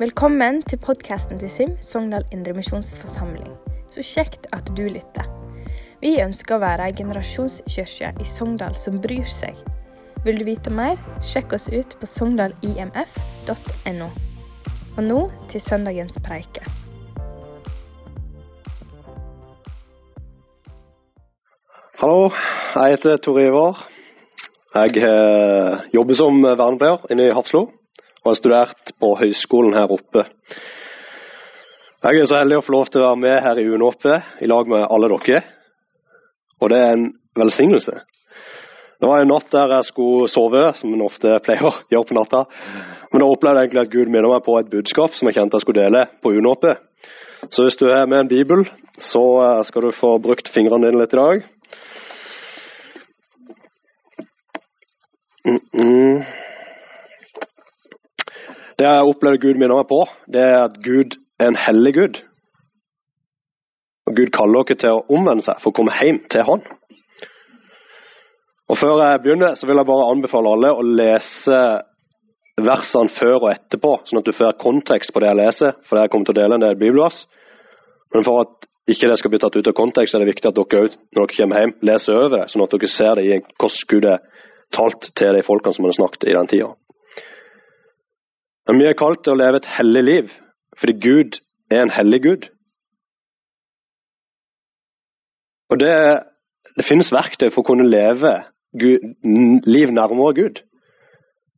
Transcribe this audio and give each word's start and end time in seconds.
Velkommen 0.00 0.62
til 0.64 0.78
podkasten 0.80 1.36
til 1.36 1.50
SIM, 1.52 1.72
Sogndal 1.84 2.22
Indremisjonsforsamling. 2.32 3.50
Så 3.92 4.00
kjekt 4.00 4.46
at 4.56 4.70
du 4.72 4.86
lytter. 4.88 5.26
Vi 6.00 6.14
ønsker 6.24 6.56
å 6.56 6.62
være 6.62 6.86
ei 6.88 6.94
generasjonskirke 6.96 8.08
i 8.16 8.24
Sogndal 8.24 8.72
som 8.80 8.96
bryr 9.04 9.28
seg. 9.28 9.58
Vil 10.24 10.40
du 10.40 10.46
vite 10.46 10.72
mer, 10.72 10.96
sjekk 11.20 11.52
oss 11.52 11.68
ut 11.68 11.92
på 12.00 12.08
sogndalimf.no 12.08 14.08
Og 14.96 15.02
nå 15.04 15.18
til 15.52 15.64
søndagens 15.66 16.16
preike. 16.24 16.64
Hallo, 22.00 22.32
jeg 22.72 22.96
heter 22.96 23.20
Tor 23.20 23.42
Ivar. 23.44 23.84
Jeg 24.80 25.04
eh, 25.04 25.92
jobber 25.92 26.16
som 26.16 26.40
vernepleier 26.40 27.04
inne 27.12 27.28
i 27.28 27.36
Hafslo 27.36 27.66
og 28.20 28.28
har 28.28 28.36
studert 28.36 28.79
på 29.00 29.14
høyskolen 29.20 29.74
her 29.76 29.90
oppe. 29.92 30.26
Jeg 32.00 32.20
er 32.20 32.28
så 32.28 32.38
heldig 32.40 32.60
å 32.60 32.64
få 32.64 32.72
lov 32.72 32.88
til 32.88 33.02
å 33.02 33.10
være 33.10 33.20
med 33.20 33.42
her 33.44 33.58
i 33.60 33.66
UNÅP 33.68 34.06
i 34.08 34.48
lag 34.48 34.70
med 34.72 34.86
alle 34.86 35.10
dere. 35.12 35.42
Og 36.60 36.72
det 36.72 36.78
er 36.80 36.94
en 36.94 37.10
velsignelse. 37.36 37.98
Det 39.00 39.08
var 39.08 39.22
en 39.22 39.30
natt 39.32 39.48
der 39.52 39.74
jeg 39.78 39.88
skulle 39.88 40.28
sove, 40.28 40.62
som 40.76 40.92
en 40.92 41.04
ofte 41.06 41.32
pleier 41.44 41.64
å 41.68 41.72
gjøre 41.92 42.08
på 42.08 42.16
natta. 42.16 42.42
Men 43.12 43.22
da 43.22 43.28
opplevde 43.32 43.62
jeg 43.62 43.70
egentlig 43.70 43.84
at 43.86 43.92
Gud 43.94 44.12
minner 44.12 44.32
meg 44.32 44.44
på 44.44 44.58
et 44.60 44.68
budskap 44.72 45.16
som 45.16 45.28
jeg 45.28 45.38
kjente 45.38 45.56
jeg 45.56 45.64
skulle 45.64 45.86
dele 45.86 46.02
på 46.20 46.34
UNÅP. 46.36 46.66
Så 47.48 47.64
hvis 47.64 47.80
du 47.80 47.86
er 47.88 48.04
med 48.04 48.26
en 48.26 48.28
bibel, 48.28 48.66
så 49.00 49.24
eh, 49.44 49.62
skal 49.64 49.88
du 49.88 49.96
få 49.96 50.18
brukt 50.20 50.52
fingrene 50.52 50.90
dine 50.90 51.00
litt 51.00 51.16
i 51.16 51.20
dag. 51.20 51.48
Mm 55.48 55.60
-mm. 55.72 56.24
Det 58.80 58.88
jeg 58.88 59.08
opplevde 59.10 59.42
Gud 59.42 59.58
minner 59.60 59.76
meg 59.76 59.88
på, 59.90 60.00
det 60.32 60.40
er 60.40 60.62
at 60.62 60.78
Gud 60.80 61.18
er 61.36 61.50
en 61.50 61.58
hellig 61.66 61.90
Gud. 61.98 62.20
Og 64.08 64.16
Gud 64.16 64.30
kaller 64.32 64.64
dere 64.64 64.80
til 64.80 64.96
å 64.96 65.18
omvende 65.18 65.44
seg 65.44 65.60
for 65.60 65.68
å 65.68 65.76
komme 65.76 65.92
hjem 65.98 66.22
til 66.32 66.46
Han. 66.48 66.64
Og 68.70 68.78
Før 68.80 69.02
jeg 69.02 69.20
begynner, 69.20 69.58
så 69.58 69.68
vil 69.68 69.76
jeg 69.82 69.88
bare 69.90 70.08
anbefale 70.14 70.54
alle 70.54 70.72
å 70.72 70.86
lese 70.86 71.60
versene 72.60 73.12
før 73.12 73.36
og 73.36 73.50
etterpå, 73.50 73.92
sånn 74.08 74.22
at 74.22 74.30
du 74.30 74.36
får 74.36 74.56
kontekst 74.62 75.12
på 75.12 75.20
det 75.20 75.28
jeg 75.28 75.40
leser. 75.42 75.76
For 75.84 76.00
jeg 76.00 76.12
kommer 76.12 76.30
til 76.30 76.38
å 76.38 76.40
dele 76.40 76.56
en 76.56 76.64
del 76.64 76.80
bibelvers. 76.80 77.24
Men 78.14 78.24
for 78.24 78.46
at 78.46 78.68
ikke 78.90 79.10
det 79.10 79.20
skal 79.20 79.34
bli 79.34 79.42
tatt 79.42 79.60
ut 79.60 79.68
av 79.68 79.76
kontekst, 79.76 80.16
er 80.16 80.24
det 80.24 80.32
viktig 80.32 80.48
at 80.48 80.56
dere 80.56 80.88
når 80.88 81.20
dere 81.20 81.36
kommer 81.36 81.64
hjem, 81.66 81.76
leser 81.90 82.16
over 82.16 82.32
det, 82.38 82.44
sånn 82.48 82.64
at 82.64 82.72
dere 82.78 82.94
ser 82.96 83.20
det 83.20 83.26
i 83.28 83.40
hvordan 83.44 83.90
Gud 83.92 84.08
er 84.14 84.22
talt 84.72 85.10
til 85.18 85.36
de 85.36 85.44
folkene 85.44 85.76
som 85.76 85.84
han 85.84 85.92
har 85.92 86.00
snakket 86.00 86.30
i 86.30 86.38
den 86.38 86.50
tida. 86.54 86.72
Men 88.70 88.78
vi 88.78 88.86
er 88.86 88.94
kalt 88.94 89.24
til 89.26 89.34
å 89.34 89.40
leve 89.40 89.58
et 89.58 89.68
hellig 89.74 90.00
liv, 90.06 90.34
fordi 90.78 90.92
Gud 91.02 91.40
er 91.74 91.80
en 91.82 91.90
hellig 91.90 92.20
Gud. 92.22 92.44
Og 95.74 95.80
det, 95.82 95.94
det 96.78 96.86
finnes 96.86 97.10
verktøy 97.10 97.48
for 97.50 97.64
å 97.64 97.66
kunne 97.66 97.88
leve 97.88 98.30
Gud, 98.78 99.08
liv 99.66 99.90
nærmere 99.90 100.36
Gud. 100.38 100.60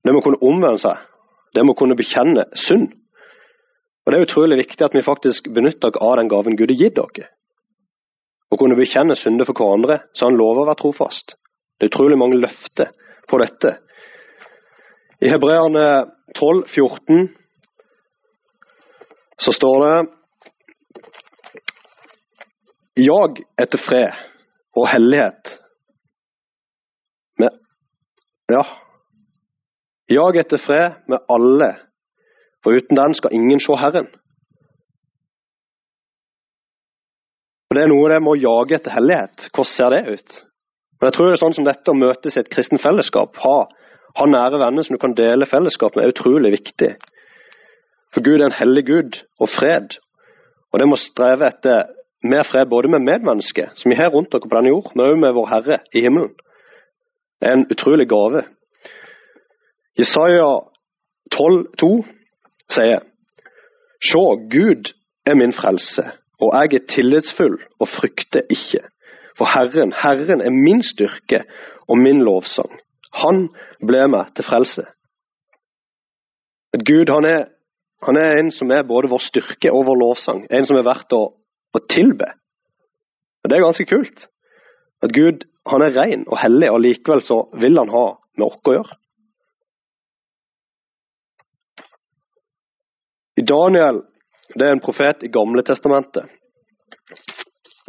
Det 0.03 0.15
må 0.17 0.23
kunne 0.25 0.41
omvende 0.41 0.81
seg. 0.81 1.05
Det 1.53 1.67
må 1.69 1.77
kunne 1.77 1.99
bekjenne 2.01 2.47
synd. 2.57 2.89
Og 4.03 4.09
Det 4.09 4.19
er 4.19 4.25
utrolig 4.25 4.63
viktig 4.63 4.89
at 4.89 4.97
vi 4.97 5.05
faktisk 5.05 5.53
benytter 5.53 5.93
oss 5.93 6.01
av 6.01 6.17
den 6.17 6.33
gaven 6.33 6.57
Gud 6.57 6.73
har 6.73 6.81
gitt 6.81 6.97
dere. 6.97 7.29
Å 8.53 8.59
kunne 8.61 8.77
bekjenne 8.81 9.17
synder 9.21 9.49
for 9.49 9.61
hverandre, 9.61 10.01
så 10.17 10.31
han 10.31 10.41
lover 10.41 10.65
å 10.65 10.71
være 10.71 10.81
trofast. 10.81 11.37
Det 11.77 11.91
er 11.91 11.93
utrolig 11.93 12.17
mange 12.25 12.41
løfter 12.41 12.89
på 13.29 13.45
dette. 13.45 13.77
I 15.23 15.29
Hebreerne 15.29 15.87
12, 16.35 16.65
14 16.67 17.29
så 19.43 19.53
står 19.53 19.85
det 19.85 19.97
Jag 22.95 23.41
etter 23.63 23.79
fred 23.79 24.13
og 24.77 24.89
hellighet 24.89 25.59
med 27.41 27.59
Ja. 28.53 28.65
Jag 30.07 30.37
etter 30.37 30.61
fred 30.61 30.93
med 31.09 31.19
alle, 31.29 31.77
for 32.65 32.77
uten 32.77 32.97
den 32.97 33.15
skal 33.15 33.33
ingen 33.33 33.61
se 33.61 33.77
Herren. 33.81 34.09
Og 37.71 37.77
Det 37.77 37.83
er 37.83 37.89
noe 37.89 38.09
det 38.13 38.21
med 38.21 38.35
å 38.35 38.41
jage 38.43 38.77
etter 38.77 38.93
hellighet. 38.93 39.49
Hvordan 39.49 39.71
ser 39.73 39.95
det 39.95 40.03
ut? 40.13 40.35
Men 41.01 41.09
jeg 41.09 41.15
tror 41.17 41.27
det 41.27 41.33
er 41.33 41.41
sånn 41.41 41.55
som 41.57 41.65
dette 41.65 41.91
å 41.91 41.97
møtes 41.97 42.37
i 42.37 42.41
et 42.43 42.51
kristen 42.53 42.79
fellesskap, 42.79 43.39
ha, 43.41 43.65
ha 44.19 44.29
nære 44.29 44.61
venner 44.61 44.85
som 44.85 44.97
du 44.97 45.01
kan 45.01 45.17
dele 45.17 45.49
fellesskap 45.49 45.97
med, 45.97 46.05
er 46.05 46.15
utrolig 46.15 46.53
viktig. 46.53 46.95
For 48.13 48.25
Gud 48.25 48.41
er 48.41 48.51
en 48.51 48.59
hellig 48.61 48.87
Gud 48.87 49.23
og 49.41 49.49
fred. 49.49 49.97
Og 50.73 50.81
det 50.81 50.89
må 50.89 50.99
streve 51.01 51.49
etter 51.49 51.93
mer 52.23 52.45
fred 52.47 52.69
både 52.71 52.91
med 52.93 53.05
medmennesket, 53.09 53.73
som 53.75 53.91
vi 53.91 53.97
har 53.99 54.13
rundt 54.13 54.33
dere 54.33 54.49
på 54.49 54.57
denne 54.57 54.73
jord, 54.73 54.93
men 54.95 55.07
også 55.07 55.21
med 55.25 55.37
vår 55.37 55.49
Herre 55.53 55.79
i 55.95 56.05
himmelen. 56.05 56.35
Det 57.41 57.49
er 57.49 57.57
en 57.57 57.67
utrolig 57.71 58.09
gave. 58.09 58.45
Jesaja 59.99 60.51
12,2 61.35 61.91
sier 62.71 63.03
Se, 64.03 64.19
Gud 64.51 64.93
er 65.27 65.37
min 65.39 65.53
frelse, 65.55 66.03
og 66.43 66.55
jeg 66.59 66.75
er 66.75 66.87
tillitsfull 66.89 67.61
og 67.81 67.89
frykter 67.89 68.43
ikke. 68.51 68.81
For 69.39 69.47
Herren, 69.47 69.93
Herren 69.95 70.41
er 70.41 70.51
min 70.51 70.83
styrke 70.83 71.45
og 71.89 71.99
min 71.99 72.21
lovsang. 72.27 72.82
Han 73.21 73.47
ble 73.85 74.07
meg 74.11 74.33
til 74.37 74.47
frelse. 74.47 74.85
At 76.73 76.85
Gud 76.89 77.13
han 77.13 77.29
er, 77.29 77.47
han 78.07 78.19
er 78.19 78.39
en 78.41 78.51
som 78.55 78.73
er 78.73 78.87
både 78.89 79.11
vår 79.13 79.23
styrke 79.23 79.73
og 79.73 79.85
vår 79.91 80.01
lovsang. 80.01 80.47
En 80.51 80.67
som 80.67 80.79
er 80.79 80.87
verdt 80.87 81.13
å, 81.17 81.23
å 81.77 81.83
tilbe. 81.93 82.31
Og 83.43 83.51
Det 83.51 83.59
er 83.59 83.67
ganske 83.67 83.89
kult. 83.91 84.27
At 85.03 85.13
Gud 85.13 85.45
han 85.69 85.85
er 85.85 85.95
ren 85.95 86.25
og 86.27 86.41
hellig, 86.43 86.71
og 86.73 86.83
likevel 86.83 87.23
så 87.23 87.45
vil 87.61 87.79
han 87.79 87.93
ha 87.93 88.07
med 88.39 88.47
oss 88.49 88.59
å 88.67 88.77
gjøre. 88.79 88.99
I 93.39 93.45
Daniel, 93.49 94.03
det 94.55 94.67
er 94.67 94.75
en 94.75 94.85
profet 94.85 95.25
i 95.25 95.31
Gamle 95.33 95.65
testamentet. 95.67 96.29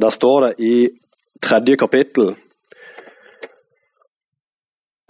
Der 0.01 0.13
står 0.13 0.47
det 0.47 0.53
i 0.63 0.75
tredje 1.43 1.75
kapittel 1.79 2.33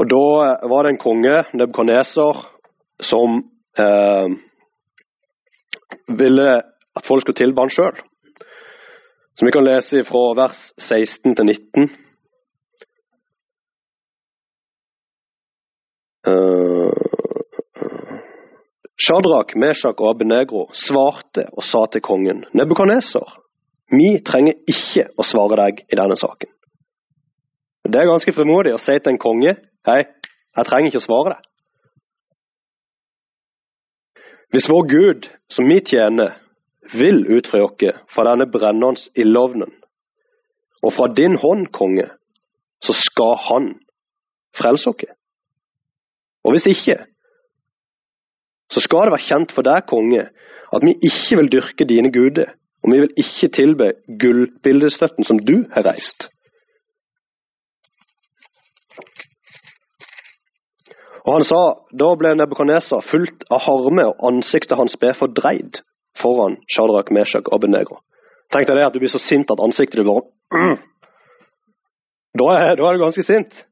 Og 0.02 0.10
Da 0.10 0.26
var 0.70 0.84
det 0.84 0.94
en 0.94 1.02
konge, 1.02 1.36
Nebukadneser, 1.54 2.40
som 3.00 3.44
eh, 3.78 4.28
ville 6.08 6.48
at 6.96 7.06
folk 7.06 7.22
skulle 7.22 7.38
tilbe 7.38 7.62
han 7.62 7.74
sjøl. 7.74 8.00
Som 9.38 9.48
vi 9.48 9.54
kan 9.54 9.66
lese 9.66 10.04
fra 10.06 10.24
vers 10.38 10.74
16 10.78 11.36
til 11.36 11.46
19. 11.46 11.90
Uh, 16.24 16.94
Shadrach, 18.96 19.58
Meshach 19.60 20.00
og 20.00 20.14
Abenegro 20.14 20.70
svarte 20.72 21.50
og 21.52 21.66
sa 21.68 21.82
til 21.92 22.04
kongen 22.06 22.46
Nebukadneser, 22.56 23.26
vi 23.92 24.22
trenger 24.24 24.56
ikke 24.70 25.10
å 25.20 25.26
svare 25.28 25.58
deg 25.66 25.84
i 25.92 25.98
denne 26.00 26.16
saken. 26.16 26.50
Det 27.84 28.00
er 28.00 28.08
ganske 28.08 28.32
frimodig 28.32 28.72
å 28.72 28.80
si 28.80 28.96
til 28.96 29.12
en 29.12 29.20
konge 29.20 29.58
hei, 29.88 30.04
jeg 30.58 30.70
trenger 30.70 30.92
ikke 30.92 31.02
å 31.02 31.08
svare 31.08 31.34
deg. 31.34 31.50
Hvis 34.54 34.70
vår 34.70 34.84
Gud, 34.90 35.30
som 35.50 35.70
vi 35.70 35.80
tjener, 35.82 36.36
vil 36.94 37.24
utfri 37.38 37.64
oss 37.64 38.04
fra 38.12 38.28
denne 38.28 38.46
brennende 38.54 39.10
ildovnen, 39.18 39.72
og 40.84 40.94
fra 40.94 41.08
din 41.16 41.40
hånd, 41.40 41.72
konge, 41.74 42.06
så 42.84 42.94
skal 42.94 43.38
han 43.48 43.70
frelse 44.54 44.92
oss. 44.92 45.08
Og 46.44 46.54
hvis 46.54 46.68
ikke, 46.74 46.98
så 48.70 48.84
skal 48.84 49.08
det 49.08 49.16
være 49.16 49.28
kjent 49.30 49.56
for 49.56 49.66
deg, 49.66 49.88
konge, 49.90 50.28
at 50.74 50.86
vi 50.86 50.98
ikke 51.08 51.40
vil 51.40 51.52
dyrke 51.56 51.88
dine 51.90 52.12
guder, 52.14 52.54
og 52.84 52.92
vi 52.92 53.00
vil 53.00 53.24
ikke 53.24 53.50
tilbe 53.56 53.90
gullbildestøtten 54.20 55.26
som 55.26 55.40
du 55.40 55.64
har 55.74 55.88
reist. 55.88 56.33
Og 61.24 61.38
han 61.38 61.46
sa, 61.48 61.62
Da 61.96 62.10
ble 62.20 62.34
Nebukadneser 62.36 63.04
fullt 63.06 63.46
av 63.54 63.64
harme, 63.68 64.10
og 64.12 64.26
ansiktet 64.28 64.78
hans 64.80 64.98
ble 65.00 65.14
fordreid 65.16 65.80
foran 66.20 66.60
Shadrach, 66.70 67.12
Meshach 67.16 67.48
og 67.48 67.58
Abednego. 67.58 68.02
Tenk 68.54 68.68
deg 68.68 68.78
det 68.78 68.88
at 68.88 68.96
du 68.96 69.02
blir 69.02 69.12
så 69.12 69.22
sint 69.22 69.50
at 69.50 69.62
ansiktet 69.64 70.02
ditt 70.02 70.10
bare 70.10 70.28
da, 72.40 72.50
er, 72.54 72.76
da 72.78 72.86
er 72.86 72.98
du 72.98 73.02
ganske 73.02 73.26
sint. 73.26 73.64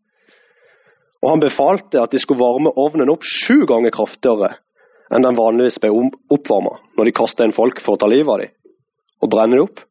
Og 1.21 1.29
han 1.35 1.43
befalte 1.43 2.01
at 2.01 2.13
de 2.13 2.21
skulle 2.21 2.41
varme 2.41 2.71
ovnen 2.81 3.11
opp 3.13 3.27
sju 3.27 3.67
ganger 3.69 3.93
kraftigere 3.93 4.55
enn 5.11 5.25
den 5.25 5.37
vanligvis 5.37 5.77
ble 5.83 5.91
oppvarma 6.31 6.77
når 6.97 7.09
de 7.09 7.13
kasta 7.19 7.45
inn 7.45 7.53
folk 7.53 7.81
for 7.83 7.97
å 7.97 8.01
ta 8.01 8.09
livet 8.09 8.31
av 8.31 8.41
dem 8.41 8.55
og 9.21 9.29
brenne 9.29 9.57
dem 9.57 9.67
opp. 9.67 9.83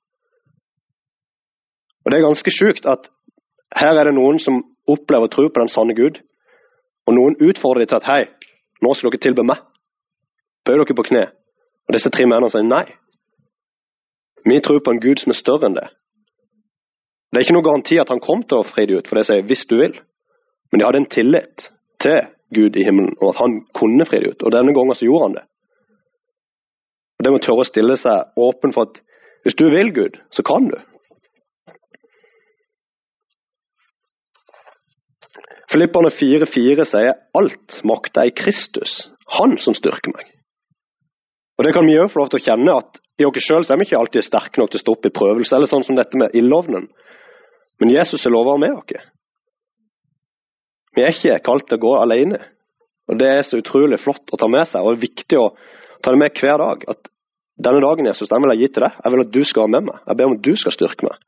Og 2.00 2.10
Det 2.10 2.18
er 2.18 2.26
ganske 2.26 2.54
sjukt 2.54 2.88
at 2.90 3.10
her 3.76 3.94
er 3.94 4.08
det 4.08 4.16
noen 4.16 4.40
som 4.42 4.62
opplever 4.90 5.28
å 5.28 5.30
tro 5.30 5.46
på 5.46 5.60
den 5.60 5.70
sanne 5.70 5.94
Gud, 5.94 6.18
og 7.10 7.16
noen 7.16 7.34
utfordrer 7.42 7.82
dem 7.82 7.90
til 7.90 7.98
at 7.98 8.06
hei, 8.06 8.22
nå 8.84 8.94
skal 8.94 9.10
dere 9.10 9.24
tilbe 9.24 9.44
meg. 9.46 9.58
Bøy 10.62 10.76
dere 10.78 10.94
på 10.94 11.06
kne. 11.08 11.24
Og 11.88 11.96
Disse 11.96 12.12
tre 12.14 12.26
mennene 12.28 12.50
sier 12.52 12.62
nei. 12.62 12.84
Vi 14.46 14.60
tror 14.62 14.78
på 14.84 14.94
en 14.94 15.02
Gud 15.02 15.18
som 15.18 15.34
er 15.34 15.38
større 15.40 15.66
enn 15.66 15.74
det. 15.74 15.88
Det 17.30 17.40
er 17.40 17.46
ikke 17.46 17.56
noe 17.56 17.66
garanti 17.66 17.98
at 17.98 18.12
han 18.14 18.22
kom 18.22 18.44
til 18.46 18.60
å 18.60 18.66
fri 18.66 18.86
dem 18.86 19.02
ut, 19.02 19.08
for 19.08 19.18
det 19.18 19.26
sier 19.26 19.42
'hvis 19.42 19.66
du 19.66 19.76
vil'. 19.82 19.98
Men 20.70 20.78
de 20.78 20.86
hadde 20.86 21.00
en 21.02 21.12
tillit 21.16 21.70
til 21.98 22.20
Gud 22.54 22.76
i 22.76 22.84
himmelen, 22.84 23.16
og 23.20 23.34
at 23.34 23.42
han 23.42 23.66
kunne 23.74 24.06
fri 24.06 24.18
dem 24.20 24.30
ut. 24.30 24.42
Og 24.42 24.52
denne 24.52 24.74
gangen 24.74 24.94
så 24.94 25.06
gjorde 25.06 25.26
han 25.26 25.34
det. 25.34 25.44
Og 27.18 27.24
Det 27.24 27.32
må 27.32 27.38
tørre 27.38 27.64
å 27.64 27.68
stille 27.68 27.96
seg 27.96 28.32
åpen 28.36 28.72
for 28.72 28.82
at 28.82 29.02
hvis 29.42 29.54
du 29.54 29.68
vil, 29.70 29.92
Gud, 29.94 30.20
så 30.30 30.42
kan 30.42 30.68
du. 30.68 30.78
Filipperne 35.70 36.10
4,4 36.10 36.84
sier 36.88 37.12
alt 37.38 37.78
makter 37.86 38.26
i 38.26 38.34
Kristus, 38.34 39.04
han 39.38 39.54
som 39.62 39.76
styrker 39.76 40.10
meg. 40.10 40.32
Og 41.58 41.66
Det 41.66 41.74
kan 41.76 41.86
vi 41.86 41.98
òg 42.00 42.08
få 42.10 42.22
lov 42.22 42.30
til 42.32 42.40
å 42.40 42.46
kjenne, 42.48 42.74
at 42.74 42.98
i 43.20 43.26
oss 43.28 43.44
sjøl 43.44 43.62
er 43.62 43.78
vi 43.78 43.86
ikke 43.86 44.00
alltid 44.00 44.24
sterke 44.24 44.58
nok 44.58 44.72
til 44.72 44.80
å 44.80 44.82
stå 44.82 44.94
opp 44.96 45.06
i 45.06 45.12
prøvelse, 45.14 45.54
eller 45.54 45.70
sånn 45.70 45.84
som 45.86 45.98
dette 45.98 46.18
med 46.18 46.34
ildovnen. 46.34 46.88
Men 47.80 47.92
Jesus 47.92 48.24
er 48.26 48.34
lover 48.34 48.58
med 48.58 48.78
oss. 48.78 49.04
Vi 50.96 51.04
er 51.04 51.14
ikke 51.14 51.38
kalt 51.44 51.68
til 51.68 51.78
å 51.78 51.84
gå 51.84 51.92
alene. 52.00 52.40
Og 53.10 53.18
Det 53.18 53.28
er 53.28 53.42
så 53.42 53.58
utrolig 53.58 53.98
flott 54.00 54.32
å 54.32 54.38
ta 54.38 54.48
med 54.48 54.66
seg, 54.66 54.82
og 54.82 54.94
det 54.94 54.98
er 54.98 55.06
viktig 55.06 55.38
å 55.38 55.48
ta 56.02 56.10
det 56.10 56.18
med 56.18 56.34
hver 56.40 56.58
dag. 56.62 56.84
At 56.88 57.10
denne 57.60 57.82
dagen 57.82 58.06
Jesus, 58.06 58.30
den 58.30 58.42
vil 58.42 58.54
jeg 58.54 58.62
gi 58.62 58.72
til 58.74 58.86
deg. 58.86 58.98
Jeg 59.04 59.12
vil 59.12 59.24
at 59.24 59.32
du 59.34 59.40
skal 59.44 59.66
være 59.66 59.74
med 59.76 59.88
meg. 59.90 60.02
Jeg 60.06 60.16
ber 60.16 60.28
om 60.30 60.36
at 60.38 60.44
du 60.46 60.52
skal 60.56 60.74
styrke 60.74 61.06
meg. 61.06 61.24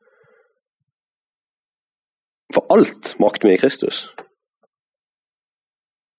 For 2.53 2.69
alt 2.73 3.15
makter 3.19 3.49
vi 3.49 3.57
i 3.57 3.61
Kristus. 3.61 4.07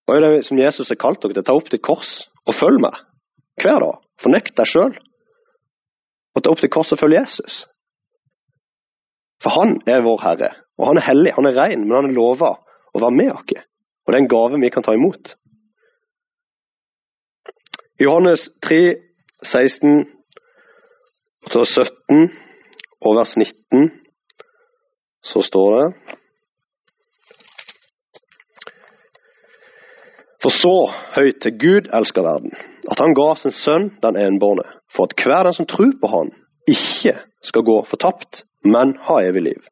Og 0.04 0.20
det 0.20 0.30
er 0.30 0.42
som 0.44 0.60
Jesus 0.60 0.90
har 0.92 1.00
kalt 1.00 1.22
dere 1.22 1.36
til, 1.38 1.46
ta 1.46 1.56
opp 1.56 1.70
ditt 1.72 1.84
kors 1.84 2.26
og 2.44 2.56
følg 2.56 2.82
meg 2.84 2.98
hver 3.62 3.80
dag. 3.80 4.00
Fornekt 4.20 4.56
deg 4.58 4.68
sjøl 4.68 4.92
og 6.34 6.42
ta 6.42 6.50
opp 6.50 6.60
ditt 6.60 6.72
kors 6.74 6.92
og 6.92 7.00
følg 7.00 7.18
Jesus. 7.20 7.64
For 9.42 9.54
han 9.54 9.78
er 9.90 10.04
vår 10.04 10.20
Herre, 10.24 10.50
og 10.80 10.90
han 10.90 11.00
er 11.00 11.08
hellig, 11.08 11.32
han 11.36 11.48
er 11.48 11.56
ren, 11.56 11.86
men 11.86 11.96
han 11.98 12.10
er 12.10 12.16
lova 12.16 12.54
å 12.94 13.00
være 13.00 13.16
med 13.16 13.32
oss. 13.34 13.64
Og 14.04 14.12
det 14.12 14.18
er 14.18 14.22
en 14.22 14.30
gave 14.30 14.60
vi 14.60 14.70
kan 14.72 14.84
ta 14.84 14.94
imot. 14.96 15.34
I 18.00 18.06
Johannes 18.08 18.48
3, 18.64 18.80
16 19.44 20.04
17 21.44 22.30
og 23.04 23.16
vers 23.18 23.36
19 23.36 23.90
så 25.24 25.42
står 25.44 25.74
det 25.76 26.16
For 30.44 30.52
så 30.52 30.76
høyt 31.14 31.38
til 31.40 31.54
Gud 31.56 31.86
elsker 31.96 32.20
verden, 32.20 32.52
at 32.92 33.00
han 33.00 33.14
ga 33.16 33.30
sin 33.40 33.54
sønn 33.56 33.86
den 34.02 34.18
enbårne, 34.20 34.66
for 34.92 35.08
at 35.08 35.14
hver 35.16 35.46
den 35.46 35.54
som 35.56 35.68
tror 35.70 35.94
på 36.02 36.10
han, 36.12 36.34
ikke 36.68 37.14
skal 37.40 37.64
gå 37.64 37.78
fortapt, 37.88 38.42
men 38.60 38.92
ha 39.06 39.22
evig 39.24 39.42
liv. 39.46 39.62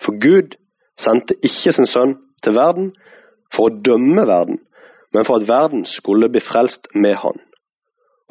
For 0.00 0.16
Gud 0.16 0.56
sendte 0.96 1.36
ikke 1.44 1.74
sin 1.76 1.88
sønn 1.88 2.14
til 2.44 2.56
verden 2.56 2.94
for 3.52 3.68
å 3.68 3.82
dømme 3.84 4.24
verden, 4.24 4.62
men 5.12 5.28
for 5.28 5.36
at 5.36 5.48
verden 5.50 5.84
skulle 5.84 6.30
bli 6.32 6.40
frelst 6.40 6.88
med 6.96 7.18
han. 7.20 7.36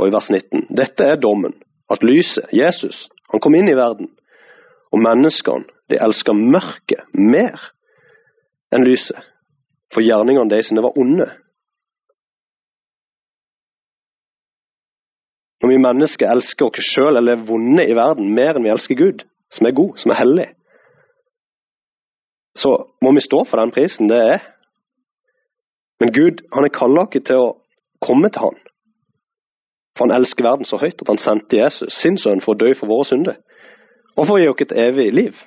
Og 0.01 0.09
i 0.09 0.15
vers 0.15 0.31
19. 0.33 0.71
Dette 0.74 1.06
er 1.06 1.21
dommen, 1.21 1.54
at 1.86 2.01
lyset, 2.01 2.50
Jesus, 2.50 3.12
han 3.30 3.45
kom 3.45 3.54
inn 3.59 3.69
i 3.69 3.77
verden, 3.77 4.09
og 4.89 5.06
menneskene, 5.06 5.69
de 5.86 6.01
elsker 6.01 6.33
mørket 6.33 7.13
mer 7.13 7.62
enn 8.74 8.89
lyset, 8.89 9.21
for 9.94 10.01
gjerningene 10.01 10.50
deres 10.50 10.74
var 10.74 10.97
onde. 10.97 11.30
Når 15.62 15.69
vi 15.69 15.81
mennesker 15.84 16.31
elsker 16.31 16.68
oss 16.68 16.88
sjøl 16.90 17.19
eller 17.19 17.38
er 17.38 17.46
vonde 17.46 17.86
i 17.86 17.98
verden 17.98 18.34
mer 18.34 18.58
enn 18.58 18.66
vi 18.66 18.74
elsker 18.74 18.98
Gud, 18.98 19.25
som 19.52 19.68
er 19.68 19.78
god, 19.78 19.94
som 20.02 20.13
er 20.13 20.19
hellig, 20.22 20.48
så 22.58 22.72
må 23.04 23.13
vi 23.16 23.24
stå 23.24 23.44
for 23.48 23.62
den 23.62 23.72
prisen 23.72 24.10
det 24.10 24.18
er. 24.18 24.42
Men 26.02 26.13
Gud 26.16 26.42
han 26.54 26.66
er 26.66 26.74
kalla 26.74 27.06
oss 27.06 27.24
til 27.24 27.38
å 27.38 27.54
komme 28.02 28.31
til 28.34 28.48
Han. 28.48 28.58
For 29.98 30.08
han 30.08 30.16
elsker 30.18 30.48
verden 30.48 30.66
så 30.66 30.80
høyt 30.81 31.04
at 31.04 31.12
han 31.12 31.19
sendte 31.19 31.60
Jesus, 31.60 31.94
sin 31.94 32.18
sønn, 32.18 32.42
for 32.42 32.56
å 32.56 32.60
dø 32.60 32.72
for 32.78 32.90
våre 32.90 33.06
synder. 33.06 33.38
Og 34.18 34.25
for 34.25 34.38
å 34.38 34.42
gi 34.42 34.50
oss 34.50 34.64
et 34.66 34.78
evig 34.88 35.12
liv. 35.14 35.42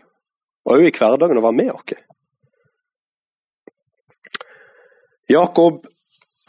Og 0.65 0.77
òg 0.77 0.89
i 0.89 0.93
hverdagen 0.95 1.41
å 1.41 1.45
være 1.45 1.59
med 1.59 1.73
oss. 1.73 1.97
Jakob 5.33 5.87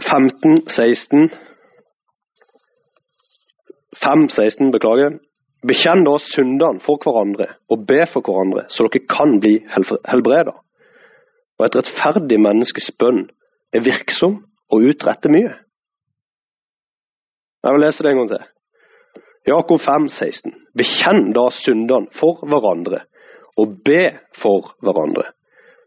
15, 0.04 0.68
16 0.68 1.32
5.16, 4.06 4.72
beklager. 4.74 5.18
Bekjenn 5.66 6.04
da 6.06 6.20
syndene 6.22 6.82
for 6.84 7.02
hverandre 7.02 7.56
og 7.74 7.86
be 7.90 8.04
for 8.10 8.22
hverandre, 8.22 8.68
så 8.70 8.86
dere 8.86 9.08
kan 9.10 9.40
bli 9.42 9.58
helbreda. 9.66 10.54
Og 11.58 11.66
et 11.66 11.78
rettferdig 11.80 12.38
menneskes 12.44 12.92
bønn 13.00 13.24
er 13.74 13.86
virksom 13.86 14.44
og 14.70 14.90
utretter 14.92 15.34
mye. 15.34 15.56
Jeg 17.66 17.74
vil 17.74 17.82
lese 17.82 18.06
det 18.06 18.12
en 18.12 18.22
gang 18.22 18.30
til. 18.30 18.44
Jakob 19.46 19.82
5, 19.82 20.08
16. 20.10 20.54
Bekjenn 20.78 21.32
da 21.34 21.48
syndene 21.54 22.14
for 22.14 22.46
hverandre 22.46 23.06
og 23.62 23.78
be 23.86 24.04
for 24.36 24.74
hverandre, 24.86 25.32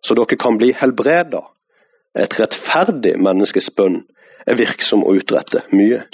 så 0.03 0.17
dere 0.19 0.39
kan 0.41 0.59
bli 0.59 0.73
helbreda. 0.75 1.45
Et 2.19 2.35
rettferdig 2.41 3.15
menneskes 3.23 3.71
bønn 3.77 4.01
er 4.49 4.59
virksom 4.59 5.05
og 5.07 5.21
utretter 5.21 5.67
mye. 5.77 6.07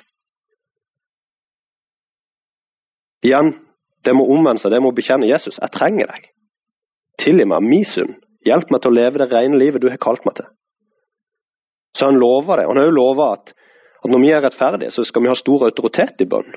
Igjen, 3.25 3.55
det 4.05 4.13
må 4.17 4.27
omvende 4.29 4.61
seg, 4.61 4.75
det 4.75 4.83
må 4.85 4.93
bekjenne 4.97 5.31
Jesus. 5.31 5.59
Jeg 5.63 5.73
trenger 5.73 6.11
deg. 6.11 6.29
Tilgi 7.21 7.47
meg 7.49 7.65
min 7.65 7.87
synd. 7.89 8.19
Hjelp 8.45 8.73
meg 8.73 8.83
til 8.85 8.93
å 8.93 8.99
leve 8.99 9.23
det 9.23 9.31
rene 9.33 9.61
livet 9.61 9.81
du 9.81 9.89
har 9.89 10.01
kalt 10.03 10.27
meg 10.29 10.37
til. 10.41 10.51
Så 11.97 12.11
han 12.11 12.21
lover 12.21 12.61
det. 12.61 12.69
Han 12.69 12.81
har 12.81 12.91
jo 12.91 12.99
lova 12.99 13.31
at, 13.39 13.55
at, 13.55 14.11
når 14.11 14.21
vi 14.21 14.33
er 14.35 14.45
rettferdige, 14.45 14.93
så 14.93 15.07
skal 15.09 15.25
vi 15.25 15.31
ha 15.31 15.37
stor 15.39 15.65
autoritet 15.71 16.21
i 16.21 16.29
bønn. 16.29 16.51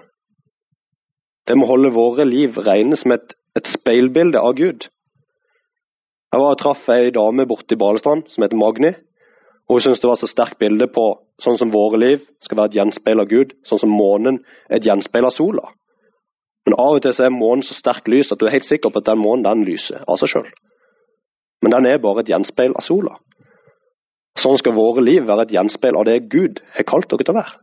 Det 1.47 1.55
må 1.55 1.69
holde 1.69 1.93
våre 1.95 2.25
liv 2.27 2.57
rene 2.65 2.97
som 2.99 3.13
et, 3.15 3.37
et 3.55 3.69
speilbilde 3.69 4.41
av 4.41 4.57
Gud. 4.57 4.89
Jeg 6.27 6.43
var 6.43 6.57
og 6.57 6.59
traff 6.59 6.89
ei 6.91 7.13
dame 7.15 7.45
borte 7.47 7.77
i 7.77 7.79
Balestrand 7.79 8.27
som 8.33 8.43
heter 8.43 8.59
Magni. 8.59 8.91
og 9.69 9.77
Hun 9.77 9.85
syntes 9.85 10.03
det 10.03 10.09
var 10.09 10.19
så 10.19 10.27
sterkt 10.27 10.59
bilde 10.59 10.89
på 10.91 11.05
sånn 11.39 11.55
som 11.61 11.71
våre 11.71 12.01
liv 12.01 12.25
skal 12.43 12.59
være 12.59 12.73
et 12.73 12.79
gjenspeil 12.81 13.23
av 13.23 13.31
Gud. 13.31 13.55
Sånn 13.63 13.79
som 13.86 13.93
månen 13.93 14.41
er 14.67 14.81
et 14.81 14.89
gjenspeil 14.89 15.29
av 15.29 15.31
sola. 15.38 15.69
Men 16.67 16.75
av 16.83 16.97
og 16.97 17.03
til 17.05 17.13
så 17.15 17.24
er 17.24 17.31
månen 17.31 17.63
så 17.63 17.77
sterk 17.77 18.09
lys 18.12 18.33
at 18.33 18.41
du 18.41 18.43
er 18.43 18.51
helt 18.57 18.67
sikker 18.67 18.91
på 18.91 19.00
at 19.00 19.07
den 19.07 19.21
månen 19.21 19.45
den 19.45 19.63
lyser 19.63 20.01
av 20.03 20.19
seg 20.19 20.33
sjøl. 20.33 20.50
Men 21.63 21.71
den 21.77 21.88
er 21.88 22.01
bare 22.03 22.25
et 22.25 22.31
gjenspeil 22.33 22.75
av 22.75 22.83
sola. 22.83 23.13
Sånn 24.38 24.59
skal 24.59 24.75
våre 24.75 25.00
liv 25.01 25.24
være 25.25 25.47
et 25.47 25.53
gjenspeil 25.55 25.95
av 25.95 26.03
det 26.09 26.17
Gud 26.27 26.59
har 26.75 26.86
kalt 26.89 27.07
dere 27.13 27.24
til 27.24 27.33
å 27.33 27.38
være. 27.39 27.55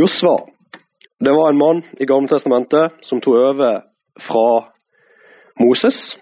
Josva 0.00 0.38
det 1.20 1.32
var 1.32 1.52
en 1.52 1.60
mann 1.60 1.78
i 2.00 2.08
Gamle 2.08 2.28
Testamentet 2.28 2.96
som 3.04 3.20
tok 3.24 3.38
over 3.40 3.78
fra 4.20 4.48
Moses. 5.60 6.16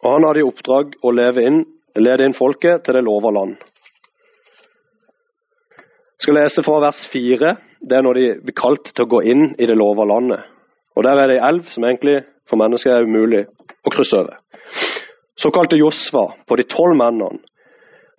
og 0.00 0.14
Han 0.14 0.24
hadde 0.24 0.40
i 0.40 0.46
oppdrag 0.48 0.94
å 1.04 1.12
inn, 1.16 1.64
lede 1.96 2.24
inn 2.24 2.36
folket 2.36 2.84
til 2.84 2.96
det 2.96 3.04
lova 3.04 3.32
land. 3.32 3.56
Jeg 6.20 6.24
skal 6.24 6.40
lese 6.40 6.64
fra 6.64 6.80
vers 6.84 7.04
4 7.08 7.56
det 7.80 7.96
er 7.96 8.04
når 8.04 8.18
de 8.18 8.26
blir 8.44 8.56
kalt 8.56 8.92
til 8.92 9.06
å 9.06 9.10
gå 9.10 9.22
inn 9.32 9.44
i 9.58 9.68
det 9.68 9.76
lova 9.78 10.04
landet. 10.08 10.44
Og 10.96 11.04
Der 11.06 11.16
er 11.16 11.30
det 11.30 11.38
ei 11.38 11.46
elv 11.48 11.68
som 11.72 11.84
egentlig 11.86 12.18
for 12.48 12.60
mennesker 12.60 12.92
er 12.92 13.06
umulig 13.06 13.44
å 13.86 13.92
krysse 13.94 14.20
over. 14.20 14.40
Så 15.38 15.52
kalte 15.54 15.78
Josva 15.80 16.26
på 16.46 16.58
de 16.58 16.66
tolv 16.68 16.98
mennene 16.98 17.40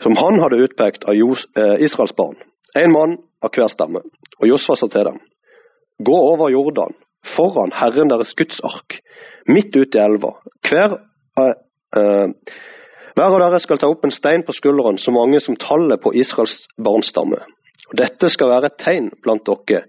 som 0.01 0.15
han 0.17 0.39
hadde 0.41 0.63
utpekt 0.65 1.05
av 1.05 1.13
eh, 1.13 1.83
Israels 1.85 2.15
barn, 2.17 2.39
en 2.79 2.91
mann 2.91 3.19
av 3.45 3.53
hver 3.53 3.69
stemme. 3.69 4.01
Og 4.41 4.47
Josva 4.49 4.77
sa 4.79 4.89
til 4.89 5.05
dem, 5.05 5.19
gå 6.01 6.17
over 6.31 6.49
Jordan, 6.49 6.95
foran 7.21 7.75
Herren 7.77 8.09
deres 8.09 8.33
Guds 8.33 8.63
ark, 8.65 8.97
midt 9.45 9.75
ute 9.75 9.99
i 9.99 10.01
elva. 10.01 10.33
Hver, 10.65 10.97
uh, 11.37 11.53
uh, 11.97 12.33
hver 13.13 13.27
av 13.27 13.37
dere 13.43 13.61
skal 13.61 13.77
ta 13.81 13.91
opp 13.91 14.07
en 14.07 14.15
stein 14.15 14.41
på 14.47 14.55
skulderen, 14.57 14.97
så 14.97 15.13
mange 15.13 15.37
som 15.43 15.59
tallet 15.59 16.01
på 16.01 16.15
Israels 16.17 16.63
barns 16.81 17.11
stamme. 17.13 17.43
Og 17.91 18.00
Dette 18.00 18.29
skal 18.31 18.51
være 18.51 18.71
et 18.71 18.79
tegn 18.79 19.10
blant 19.24 19.45
dere, 19.48 19.83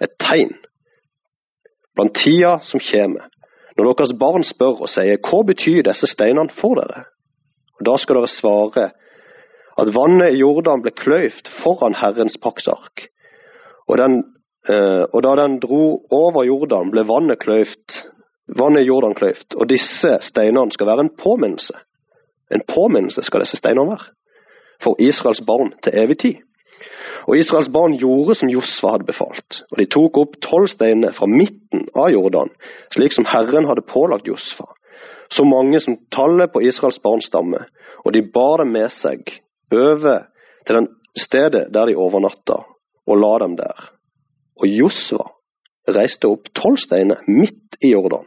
et 0.00 0.14
tegn 0.20 0.54
blant 1.98 2.14
tida 2.14 2.58
som 2.62 2.82
kommer. 2.82 3.26
Når 3.78 3.92
deres 3.92 4.14
barn 4.18 4.46
spør 4.46 4.84
og 4.86 4.90
sier 4.90 5.20
hva 5.22 5.42
betyr 5.46 5.84
disse 5.86 6.06
steinene 6.10 6.54
for 6.54 6.78
dere? 6.78 7.04
Og 7.78 7.86
Da 7.86 7.96
skal 7.98 8.18
dere 8.18 8.30
svare 8.30 8.88
at 9.78 9.94
vannet 9.94 10.34
i 10.34 10.40
Jordan 10.40 10.82
ble 10.82 10.90
kløyvd 10.90 11.50
foran 11.50 11.94
Herrens 11.94 12.38
paktsark. 12.42 13.06
Og, 13.86 13.94
den, 13.98 14.16
eh, 14.66 15.04
og 15.06 15.22
da 15.22 15.36
den 15.38 15.60
dro 15.62 16.02
over 16.10 16.46
Jordan, 16.46 16.90
ble 16.90 17.06
vannet 17.06 17.38
kløyvd 17.42 18.02
vannet 18.58 18.82
i 18.82 18.88
Jordan 18.88 19.14
kløyvd. 19.14 19.54
Og 19.60 19.68
disse 19.70 20.18
steinene 20.26 20.74
skal 20.74 20.90
være 20.90 21.06
en 21.06 21.14
påminnelse. 21.22 21.74
En 22.50 22.64
påminnelse 22.66 23.22
skal 23.22 23.44
disse 23.44 23.60
steinene 23.60 23.92
være. 23.92 24.10
For 24.82 24.98
Israels 24.98 25.42
barn 25.46 25.72
til 25.82 25.98
evig 25.98 26.18
tid. 26.18 26.34
Og 27.28 27.36
Israels 27.36 27.68
barn 27.72 27.96
gjorde 28.00 28.36
som 28.38 28.50
Josva 28.52 28.94
hadde 28.94 29.08
befalt, 29.08 29.62
og 29.70 29.80
de 29.80 29.86
tok 29.90 30.20
opp 30.22 30.38
tolv 30.44 30.68
steiner 30.72 31.14
fra 31.16 31.28
midten 31.30 31.86
av 31.96 32.10
Jordan, 32.12 32.52
slik 32.94 33.14
som 33.16 33.28
Herren 33.28 33.68
hadde 33.68 33.86
pålagt 33.88 34.28
Josfa, 34.28 34.68
så 35.28 35.44
mange 35.44 35.80
som 35.84 35.98
tallet 36.14 36.52
på 36.52 36.62
Israels 36.64 37.00
barns 37.04 37.28
stamme, 37.28 37.64
og 38.04 38.14
de 38.14 38.24
bar 38.34 38.62
dem 38.62 38.72
med 38.76 38.88
seg 38.92 39.34
over 39.74 40.24
til 40.64 40.80
den 40.80 40.88
stedet 41.18 41.68
der 41.74 41.90
de 41.90 41.98
overnatta, 41.98 42.62
og 43.08 43.20
la 43.20 43.34
dem 43.44 43.56
der. 43.58 43.90
Og 44.60 44.68
Josva 44.68 45.28
reiste 45.88 46.28
opp 46.28 46.50
tolv 46.56 46.80
steiner 46.80 47.22
midt 47.28 47.78
i 47.84 47.92
Jordan, 47.92 48.26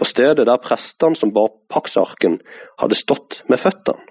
på 0.00 0.08
stedet 0.08 0.46
der 0.48 0.62
prestene 0.62 1.18
som 1.18 1.32
bar 1.34 1.52
paksarken, 1.68 2.38
hadde 2.80 2.96
stått 2.96 3.42
med 3.50 3.60
føttene. 3.60 4.06